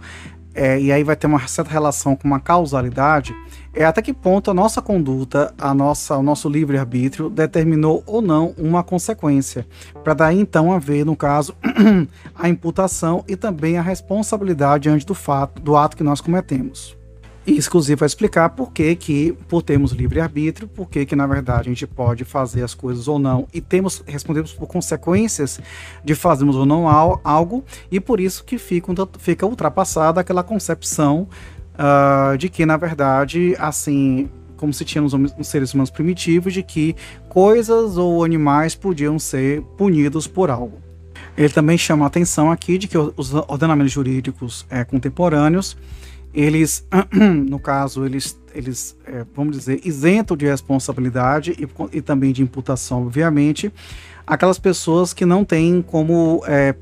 é, 0.52 0.80
e 0.80 0.90
aí 0.90 1.04
vai 1.04 1.14
ter 1.14 1.26
uma 1.26 1.46
certa 1.46 1.70
relação 1.70 2.16
com 2.16 2.26
uma 2.26 2.40
causalidade, 2.40 3.34
é 3.76 3.84
até 3.84 4.00
que 4.00 4.14
ponto 4.14 4.50
a 4.50 4.54
nossa 4.54 4.80
conduta, 4.80 5.54
a 5.58 5.74
nossa, 5.74 6.16
o 6.16 6.22
nosso 6.22 6.48
livre-arbítrio 6.48 7.28
determinou 7.28 8.02
ou 8.06 8.22
não 8.22 8.54
uma 8.56 8.82
consequência, 8.82 9.66
para 10.02 10.14
daí 10.14 10.40
então 10.40 10.72
haver, 10.72 11.04
no 11.04 11.14
caso, 11.14 11.54
a 12.34 12.48
imputação 12.48 13.22
e 13.28 13.36
também 13.36 13.76
a 13.76 13.82
responsabilidade 13.82 14.84
diante 14.84 15.04
do 15.04 15.14
fato, 15.14 15.60
do 15.60 15.76
ato 15.76 15.94
que 15.94 16.02
nós 16.02 16.22
cometemos. 16.22 16.96
E 17.46 17.56
exclusivo 17.56 18.00
vai 18.00 18.06
explicar 18.06 18.48
por 18.50 18.72
que, 18.72 18.96
que 18.96 19.32
por 19.46 19.62
termos 19.62 19.92
livre-arbítrio, 19.92 20.66
por 20.66 20.88
que, 20.88 21.06
que 21.06 21.14
na 21.14 21.28
verdade 21.28 21.68
a 21.68 21.70
gente 21.70 21.86
pode 21.86 22.24
fazer 22.24 22.64
as 22.64 22.74
coisas 22.74 23.06
ou 23.06 23.20
não 23.20 23.46
e 23.54 23.60
temos 23.60 24.02
respondemos 24.04 24.52
por 24.52 24.66
consequências 24.66 25.60
de 26.02 26.14
fazermos 26.16 26.56
ou 26.56 26.66
não 26.66 26.88
algo, 26.88 27.62
e 27.88 28.00
por 28.00 28.18
isso 28.18 28.42
que 28.42 28.58
fica, 28.58 28.92
fica 29.18 29.46
ultrapassada 29.46 30.20
aquela 30.20 30.42
concepção 30.42 31.28
uh, 31.76 32.36
de 32.36 32.48
que, 32.48 32.66
na 32.66 32.76
verdade, 32.76 33.54
assim, 33.58 34.28
como 34.56 34.72
se 34.72 34.84
tinha 34.84 35.02
nos, 35.02 35.12
nos, 35.12 35.46
seres 35.46 35.72
humanos 35.74 35.90
primitivos, 35.90 36.52
de 36.52 36.62
que 36.62 36.96
coisas 37.28 37.96
ou 37.96 38.24
animais 38.24 38.74
podiam 38.74 39.18
ser 39.18 39.62
punidos 39.76 40.26
por 40.26 40.50
algo. 40.50 40.78
Ele 41.36 41.50
também 41.50 41.76
chama 41.76 42.04
a 42.04 42.08
atenção 42.08 42.50
aqui 42.50 42.78
de 42.78 42.88
que 42.88 42.96
os 42.96 43.34
ordenamentos 43.34 43.92
jurídicos 43.92 44.66
é, 44.70 44.84
contemporâneos, 44.84 45.76
eles, 46.32 46.86
no 47.12 47.58
caso, 47.58 48.04
eles, 48.04 48.38
eles 48.54 48.96
é, 49.06 49.24
vamos 49.34 49.56
dizer, 49.56 49.80
isentam 49.84 50.36
de 50.36 50.46
responsabilidade 50.46 51.52
e, 51.52 51.96
e, 51.96 52.00
também 52.00 52.32
de 52.32 52.42
imputação, 52.42 53.06
obviamente, 53.06 53.72
aquelas 54.26 54.58
pessoas 54.58 55.12
que 55.12 55.26
não 55.26 55.44
têm 55.44 55.82
como 55.82 56.42
é, 56.46 56.74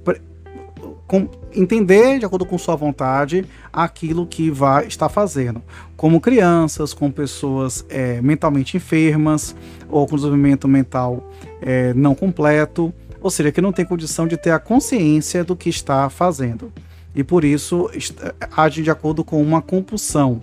com, 1.07 1.29
entender, 1.55 2.19
de 2.19 2.25
acordo 2.25 2.47
com 2.47 2.57
sua 2.57 2.77
vontade, 2.77 3.45
aquilo 3.73 4.27
que 4.27 4.51
vai 4.51 4.87
estar 4.87 5.09
fazendo. 5.09 5.63
Como 5.97 6.21
crianças, 6.21 6.95
com 6.95 7.11
pessoas 7.11 7.85
é, 7.89 8.21
mentalmente 8.23 8.77
enfermas 8.77 9.55
ou 9.89 10.07
com 10.07 10.17
desenvolvimento 10.17 10.67
mental 10.67 11.31
é, 11.61 11.93
não 11.95 12.15
completo, 12.15 12.93
ou 13.21 13.31
seja, 13.31 13.53
que 13.53 13.61
não 13.61 13.73
tem 13.73 13.85
condição 13.85 14.27
de 14.27 14.37
ter 14.37 14.51
a 14.51 14.59
consciência 14.59 15.45
do 15.45 15.57
que 15.57 15.69
está 15.69 16.09
fazendo. 16.09 16.73
E 17.15 17.23
por 17.23 17.45
isso 17.45 17.91
age 18.57 18.83
de 18.83 18.91
acordo 18.91 19.23
com 19.25 19.41
uma 19.41 19.63
compulsão. 19.63 20.43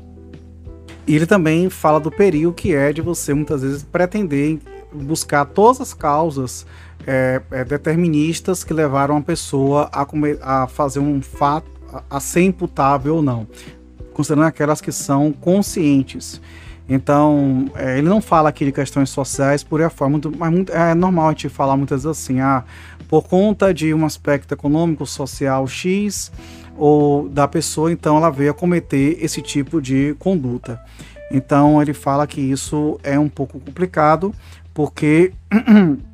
E 1.05 1.15
ele 1.15 1.25
também 1.25 1.69
fala 1.69 1.99
do 1.99 2.11
perigo 2.11 2.53
que 2.53 2.73
é 2.73 2.93
de 2.93 3.01
você 3.01 3.33
muitas 3.33 3.61
vezes 3.61 3.83
pretender 3.83 4.59
buscar 4.93 5.45
todas 5.45 5.81
as 5.81 5.93
causas 5.93 6.65
é, 7.05 7.41
é, 7.51 7.63
deterministas 7.63 8.63
que 8.63 8.73
levaram 8.73 9.17
a 9.17 9.21
pessoa 9.21 9.89
a, 9.91 10.05
comer, 10.05 10.37
a 10.41 10.67
fazer 10.67 10.99
um 10.99 11.21
fato, 11.21 11.69
a, 11.91 12.17
a 12.17 12.19
ser 12.19 12.41
imputável 12.41 13.17
ou 13.17 13.21
não, 13.21 13.47
considerando 14.13 14.47
aquelas 14.47 14.81
que 14.81 14.91
são 14.91 15.31
conscientes. 15.31 16.41
Então, 16.87 17.71
é, 17.75 17.97
ele 17.97 18.09
não 18.09 18.21
fala 18.21 18.49
aqui 18.49 18.65
de 18.65 18.71
questões 18.71 19.09
sociais 19.09 19.63
por 19.63 19.87
forma, 19.89 20.19
mas 20.37 20.51
muito, 20.51 20.71
é 20.73 20.93
normal 20.93 21.27
a 21.27 21.31
gente 21.31 21.47
falar 21.49 21.77
muitas 21.77 22.03
vezes 22.03 22.19
assim, 22.19 22.39
ah, 22.41 22.63
por 23.07 23.23
conta 23.23 23.73
de 23.73 23.93
um 23.93 24.05
aspecto 24.05 24.53
econômico, 24.53 25.05
social 25.05 25.67
X, 25.67 26.31
ou 26.77 27.29
da 27.29 27.47
pessoa, 27.47 27.91
então 27.91 28.17
ela 28.17 28.29
veio 28.29 28.51
a 28.51 28.53
cometer 28.53 29.17
esse 29.21 29.41
tipo 29.41 29.81
de 29.81 30.15
conduta. 30.19 30.79
Então 31.31 31.81
ele 31.81 31.93
fala 31.93 32.27
que 32.27 32.41
isso 32.41 32.99
é 33.03 33.17
um 33.17 33.29
pouco 33.29 33.59
complicado, 33.59 34.33
porque 34.73 35.31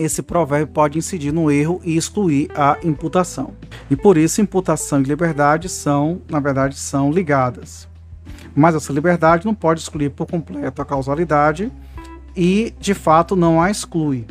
esse 0.00 0.22
provérbio 0.22 0.72
pode 0.72 0.98
incidir 0.98 1.30
no 1.30 1.50
erro 1.50 1.78
e 1.84 1.94
excluir 1.94 2.50
a 2.54 2.78
imputação. 2.82 3.52
E 3.90 3.94
por 3.94 4.16
isso 4.16 4.40
imputação 4.40 5.02
e 5.02 5.04
liberdade 5.04 5.68
são, 5.68 6.22
na 6.26 6.40
verdade, 6.40 6.74
são 6.74 7.12
ligadas. 7.12 7.86
Mas 8.54 8.74
essa 8.74 8.94
liberdade 8.94 9.44
não 9.44 9.54
pode 9.54 9.80
excluir 9.80 10.08
por 10.08 10.26
completo 10.26 10.80
a 10.80 10.86
causalidade 10.86 11.70
e, 12.34 12.72
de 12.80 12.94
fato, 12.94 13.36
não 13.36 13.60
a 13.60 13.70
exclui. 13.70 14.26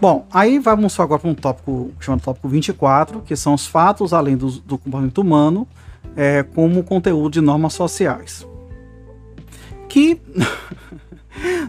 Bom, 0.00 0.26
aí 0.32 0.58
vamos 0.58 0.98
agora 0.98 1.20
para 1.20 1.30
um 1.30 1.34
tópico 1.34 1.92
chamado 2.00 2.22
tópico 2.22 2.48
24, 2.48 3.20
que 3.20 3.36
são 3.36 3.54
os 3.54 3.64
fatos 3.64 4.12
além 4.12 4.36
do, 4.36 4.50
do 4.50 4.76
comportamento 4.76 5.18
humano, 5.18 5.68
é, 6.16 6.42
como 6.42 6.82
conteúdo 6.82 7.34
de 7.34 7.40
normas 7.40 7.74
sociais. 7.74 8.44
Que 9.88 10.20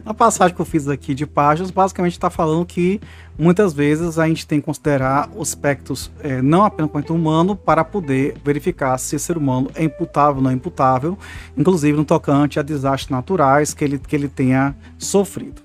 na 0.03 0.13
passagem 0.13 0.55
que 0.55 0.61
eu 0.61 0.65
fiz 0.65 0.87
aqui 0.87 1.13
de 1.13 1.25
páginas, 1.25 1.71
basicamente 1.71 2.13
está 2.13 2.29
falando 2.29 2.65
que 2.65 2.99
muitas 3.37 3.73
vezes 3.73 4.19
a 4.19 4.27
gente 4.27 4.45
tem 4.45 4.59
que 4.59 4.65
considerar 4.65 5.29
os 5.35 5.49
aspectos 5.49 6.11
é, 6.21 6.41
não 6.41 6.63
apenas 6.63 6.91
comportamento 6.91 7.13
humano 7.13 7.55
para 7.55 7.83
poder 7.83 8.35
verificar 8.43 8.97
se 8.97 9.15
esse 9.15 9.25
ser 9.25 9.37
humano 9.37 9.69
é 9.75 9.83
imputável 9.83 10.37
ou 10.37 10.41
não 10.41 10.49
é 10.51 10.53
imputável, 10.53 11.17
inclusive 11.57 11.97
no 11.97 12.05
tocante 12.05 12.59
a 12.59 12.63
desastres 12.63 13.09
naturais 13.09 13.73
que 13.73 13.83
ele, 13.83 13.97
que 13.97 14.15
ele 14.15 14.27
tenha 14.27 14.75
sofrido. 14.97 15.61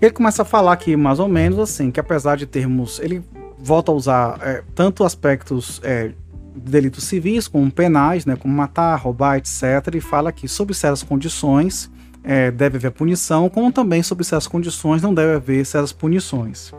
Ele 0.00 0.12
começa 0.12 0.42
a 0.42 0.44
falar 0.44 0.72
aqui 0.72 0.96
mais 0.96 1.18
ou 1.18 1.28
menos 1.28 1.58
assim, 1.58 1.90
que 1.90 2.00
apesar 2.00 2.36
de 2.36 2.46
termos, 2.46 2.98
ele 3.00 3.22
volta 3.58 3.92
a 3.92 3.94
usar 3.94 4.38
é, 4.40 4.62
tanto 4.74 5.04
aspectos 5.04 5.80
é, 5.84 6.12
de 6.54 6.70
delitos 6.70 7.04
civis 7.04 7.46
como 7.46 7.70
penais, 7.70 8.24
né, 8.24 8.34
como 8.34 8.54
matar, 8.54 8.96
roubar, 8.96 9.36
etc. 9.36 9.94
E 9.94 10.00
fala 10.00 10.32
que 10.32 10.48
sob 10.48 10.72
certas 10.72 11.02
condições 11.02 11.90
é, 12.22 12.50
deve 12.50 12.76
haver 12.76 12.90
punição, 12.90 13.48
como 13.48 13.72
também 13.72 14.02
sob 14.02 14.22
certas 14.24 14.46
condições 14.46 15.02
não 15.02 15.14
deve 15.14 15.34
haver 15.34 15.64
certas 15.64 15.92
punições. 15.92 16.72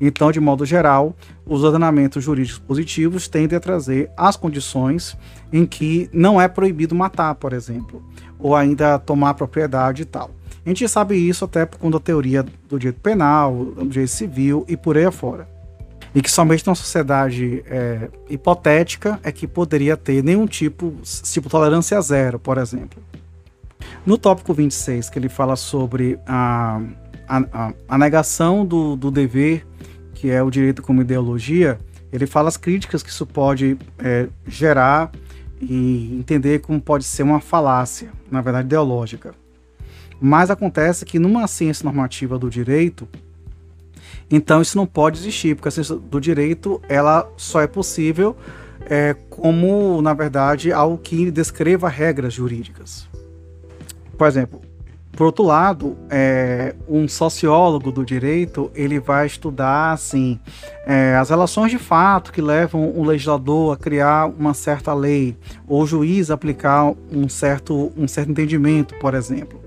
Então, 0.00 0.30
de 0.30 0.40
modo 0.40 0.64
geral, 0.64 1.14
os 1.46 1.62
ordenamentos 1.64 2.22
jurídicos 2.22 2.58
positivos 2.58 3.28
tendem 3.28 3.56
a 3.56 3.60
trazer 3.60 4.10
as 4.16 4.36
condições 4.36 5.16
em 5.52 5.64
que 5.64 6.08
não 6.12 6.40
é 6.40 6.48
proibido 6.48 6.94
matar, 6.94 7.34
por 7.34 7.52
exemplo, 7.52 8.02
ou 8.38 8.54
ainda 8.54 8.98
tomar 8.98 9.34
propriedade 9.34 10.02
e 10.02 10.04
tal. 10.04 10.30
A 10.64 10.68
gente 10.68 10.86
sabe 10.88 11.16
isso 11.16 11.44
até 11.44 11.64
por 11.64 11.78
conta 11.78 11.98
da 11.98 12.04
teoria 12.04 12.44
do 12.68 12.78
direito 12.78 13.00
penal, 13.00 13.64
do 13.64 13.86
direito 13.86 14.10
civil 14.10 14.64
e 14.68 14.76
por 14.76 14.96
aí 14.96 15.06
afora. 15.06 15.48
E 16.14 16.22
que 16.22 16.30
somente 16.30 16.66
numa 16.66 16.74
sociedade 16.74 17.62
é, 17.66 18.08
hipotética 18.28 19.18
é 19.22 19.30
que 19.30 19.46
poderia 19.46 19.96
ter 19.96 20.22
nenhum 20.22 20.46
tipo, 20.46 20.94
tipo 21.22 21.48
tolerância 21.48 22.00
zero, 22.00 22.38
por 22.38 22.58
exemplo. 22.58 23.02
No 24.06 24.16
tópico 24.16 24.54
26, 24.54 25.10
que 25.10 25.18
ele 25.18 25.28
fala 25.28 25.56
sobre 25.56 26.18
a, 26.26 26.80
a, 27.28 27.72
a 27.88 27.98
negação 27.98 28.64
do, 28.64 28.96
do 28.96 29.10
dever, 29.10 29.66
que 30.14 30.30
é 30.30 30.42
o 30.42 30.50
direito 30.50 30.82
como 30.82 31.02
ideologia, 31.02 31.78
ele 32.12 32.26
fala 32.26 32.48
as 32.48 32.56
críticas 32.56 33.02
que 33.02 33.10
isso 33.10 33.26
pode 33.26 33.76
é, 33.98 34.28
gerar 34.46 35.10
e 35.60 36.16
entender 36.18 36.60
como 36.60 36.80
pode 36.80 37.04
ser 37.04 37.22
uma 37.22 37.40
falácia, 37.40 38.10
na 38.30 38.40
verdade 38.40 38.66
ideológica. 38.66 39.34
Mas 40.20 40.50
acontece 40.50 41.04
que 41.04 41.18
numa 41.18 41.46
ciência 41.46 41.84
normativa 41.84 42.38
do 42.38 42.50
direito, 42.50 43.06
então 44.30 44.60
isso 44.60 44.76
não 44.76 44.86
pode 44.86 45.18
existir, 45.18 45.54
porque 45.54 45.68
a 45.68 45.70
ciência 45.70 45.96
do 45.96 46.20
direito 46.20 46.80
ela 46.88 47.30
só 47.36 47.60
é 47.60 47.66
possível 47.66 48.36
é, 48.86 49.14
como, 49.28 50.00
na 50.02 50.14
verdade, 50.14 50.72
algo 50.72 50.98
que 50.98 51.30
descreva 51.30 51.88
regras 51.88 52.34
jurídicas. 52.34 53.08
Por 54.18 54.26
exemplo, 54.26 54.60
por 55.12 55.26
outro 55.26 55.44
lado, 55.44 55.96
é, 56.10 56.74
um 56.88 57.08
sociólogo 57.08 57.90
do 57.90 58.04
direito 58.04 58.70
ele 58.74 59.00
vai 59.00 59.26
estudar 59.26 59.92
assim 59.92 60.38
é, 60.86 61.16
as 61.16 61.30
relações 61.30 61.70
de 61.70 61.78
fato 61.78 62.32
que 62.32 62.40
levam 62.40 62.90
o 62.90 63.04
legislador 63.04 63.72
a 63.72 63.76
criar 63.76 64.26
uma 64.26 64.54
certa 64.54 64.92
lei 64.92 65.36
ou 65.66 65.82
o 65.82 65.86
juiz 65.86 66.30
a 66.30 66.34
aplicar 66.34 66.92
um 67.12 67.28
certo, 67.28 67.92
um 67.96 68.06
certo 68.06 68.30
entendimento, 68.30 68.94
por 69.00 69.14
exemplo. 69.14 69.60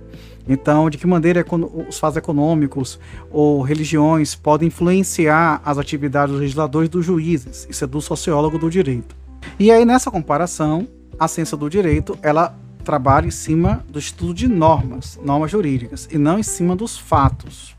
Então, 0.48 0.90
de 0.90 0.98
que 0.98 1.06
maneira 1.06 1.46
os 1.88 2.00
fatos 2.00 2.18
econômicos 2.18 3.00
ou 3.30 3.62
religiões 3.62 4.36
podem 4.36 4.68
influenciar 4.68 5.62
as 5.64 5.78
atividades 5.78 6.32
dos 6.32 6.42
legisladores 6.42 6.88
e 6.88 6.92
dos 6.92 7.06
juízes? 7.06 7.68
Isso 7.70 7.84
é 7.84 7.88
do 7.88 8.02
sociólogo 8.02 8.58
do 8.58 8.70
direito. 8.70 9.16
E 9.60 9.72
aí, 9.72 9.86
nessa 9.86 10.10
comparação, 10.10 10.88
a 11.20 11.28
ciência 11.28 11.56
do 11.56 11.70
direito, 11.70 12.18
ela 12.22 12.56
trabalha 12.82 13.28
em 13.28 13.32
cima 13.32 13.86
do 13.88 14.00
estudo 14.00 14.34
de 14.34 14.48
normas, 14.48 15.20
normas 15.24 15.52
jurídicas, 15.52 16.08
e 16.12 16.18
não 16.18 16.40
em 16.40 16.44
cima 16.44 16.76
dos 16.76 16.98
fatos. 16.98 17.76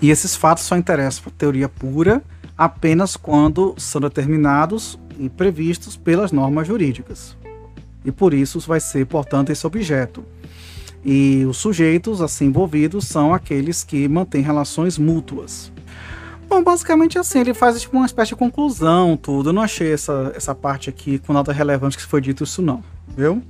E 0.00 0.10
esses 0.10 0.36
fatos 0.36 0.64
só 0.64 0.76
interessam 0.76 1.24
para 1.24 1.32
a 1.32 1.36
teoria 1.38 1.68
pura 1.68 2.22
apenas 2.56 3.16
quando 3.16 3.74
são 3.78 4.00
determinados 4.00 4.98
e 5.18 5.28
previstos 5.28 5.96
pelas 5.96 6.32
normas 6.32 6.66
jurídicas. 6.66 7.36
E 8.04 8.12
por 8.12 8.32
isso 8.32 8.60
vai 8.60 8.80
ser, 8.80 9.06
portanto, 9.06 9.50
esse 9.50 9.66
objeto. 9.66 10.24
E 11.04 11.44
os 11.48 11.56
sujeitos 11.56 12.20
assim 12.20 12.46
envolvidos 12.46 13.06
são 13.06 13.32
aqueles 13.32 13.84
que 13.84 14.08
mantêm 14.08 14.42
relações 14.42 14.98
mútuas. 14.98 15.72
Bom, 16.48 16.62
basicamente 16.62 17.18
assim, 17.18 17.40
ele 17.40 17.52
faz 17.52 17.80
tipo 17.80 17.96
uma 17.96 18.06
espécie 18.06 18.30
de 18.30 18.36
conclusão, 18.36 19.16
tudo. 19.16 19.50
Eu 19.50 19.52
não 19.52 19.62
achei 19.62 19.92
essa, 19.92 20.32
essa 20.34 20.54
parte 20.54 20.88
aqui 20.88 21.18
com 21.18 21.32
nada 21.32 21.52
relevante 21.52 21.96
que 21.96 22.02
foi 22.02 22.20
dito 22.20 22.44
isso 22.44 22.62
não, 22.62 22.82
viu? 23.16 23.42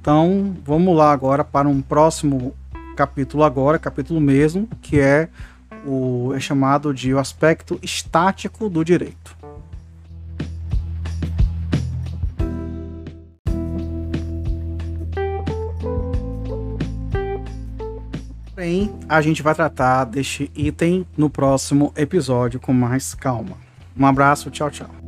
Então, 0.00 0.54
vamos 0.64 0.96
lá 0.96 1.12
agora 1.12 1.42
para 1.42 1.68
um 1.68 1.80
próximo 1.80 2.54
capítulo 2.94 3.42
agora, 3.42 3.78
capítulo 3.78 4.20
mesmo, 4.20 4.68
que 4.80 5.00
é 5.00 5.28
o 5.86 6.32
é 6.34 6.40
chamado 6.40 6.92
de 6.94 7.12
o 7.12 7.18
aspecto 7.18 7.78
estático 7.82 8.68
do 8.68 8.84
direito. 8.84 9.36
Porém, 18.54 18.90
a 19.08 19.20
gente 19.20 19.42
vai 19.42 19.54
tratar 19.54 20.04
deste 20.04 20.50
item 20.54 21.06
no 21.16 21.28
próximo 21.28 21.92
episódio 21.96 22.58
com 22.58 22.72
mais 22.72 23.12
calma. 23.12 23.56
Um 23.98 24.06
abraço, 24.06 24.50
tchau, 24.50 24.70
tchau. 24.70 25.03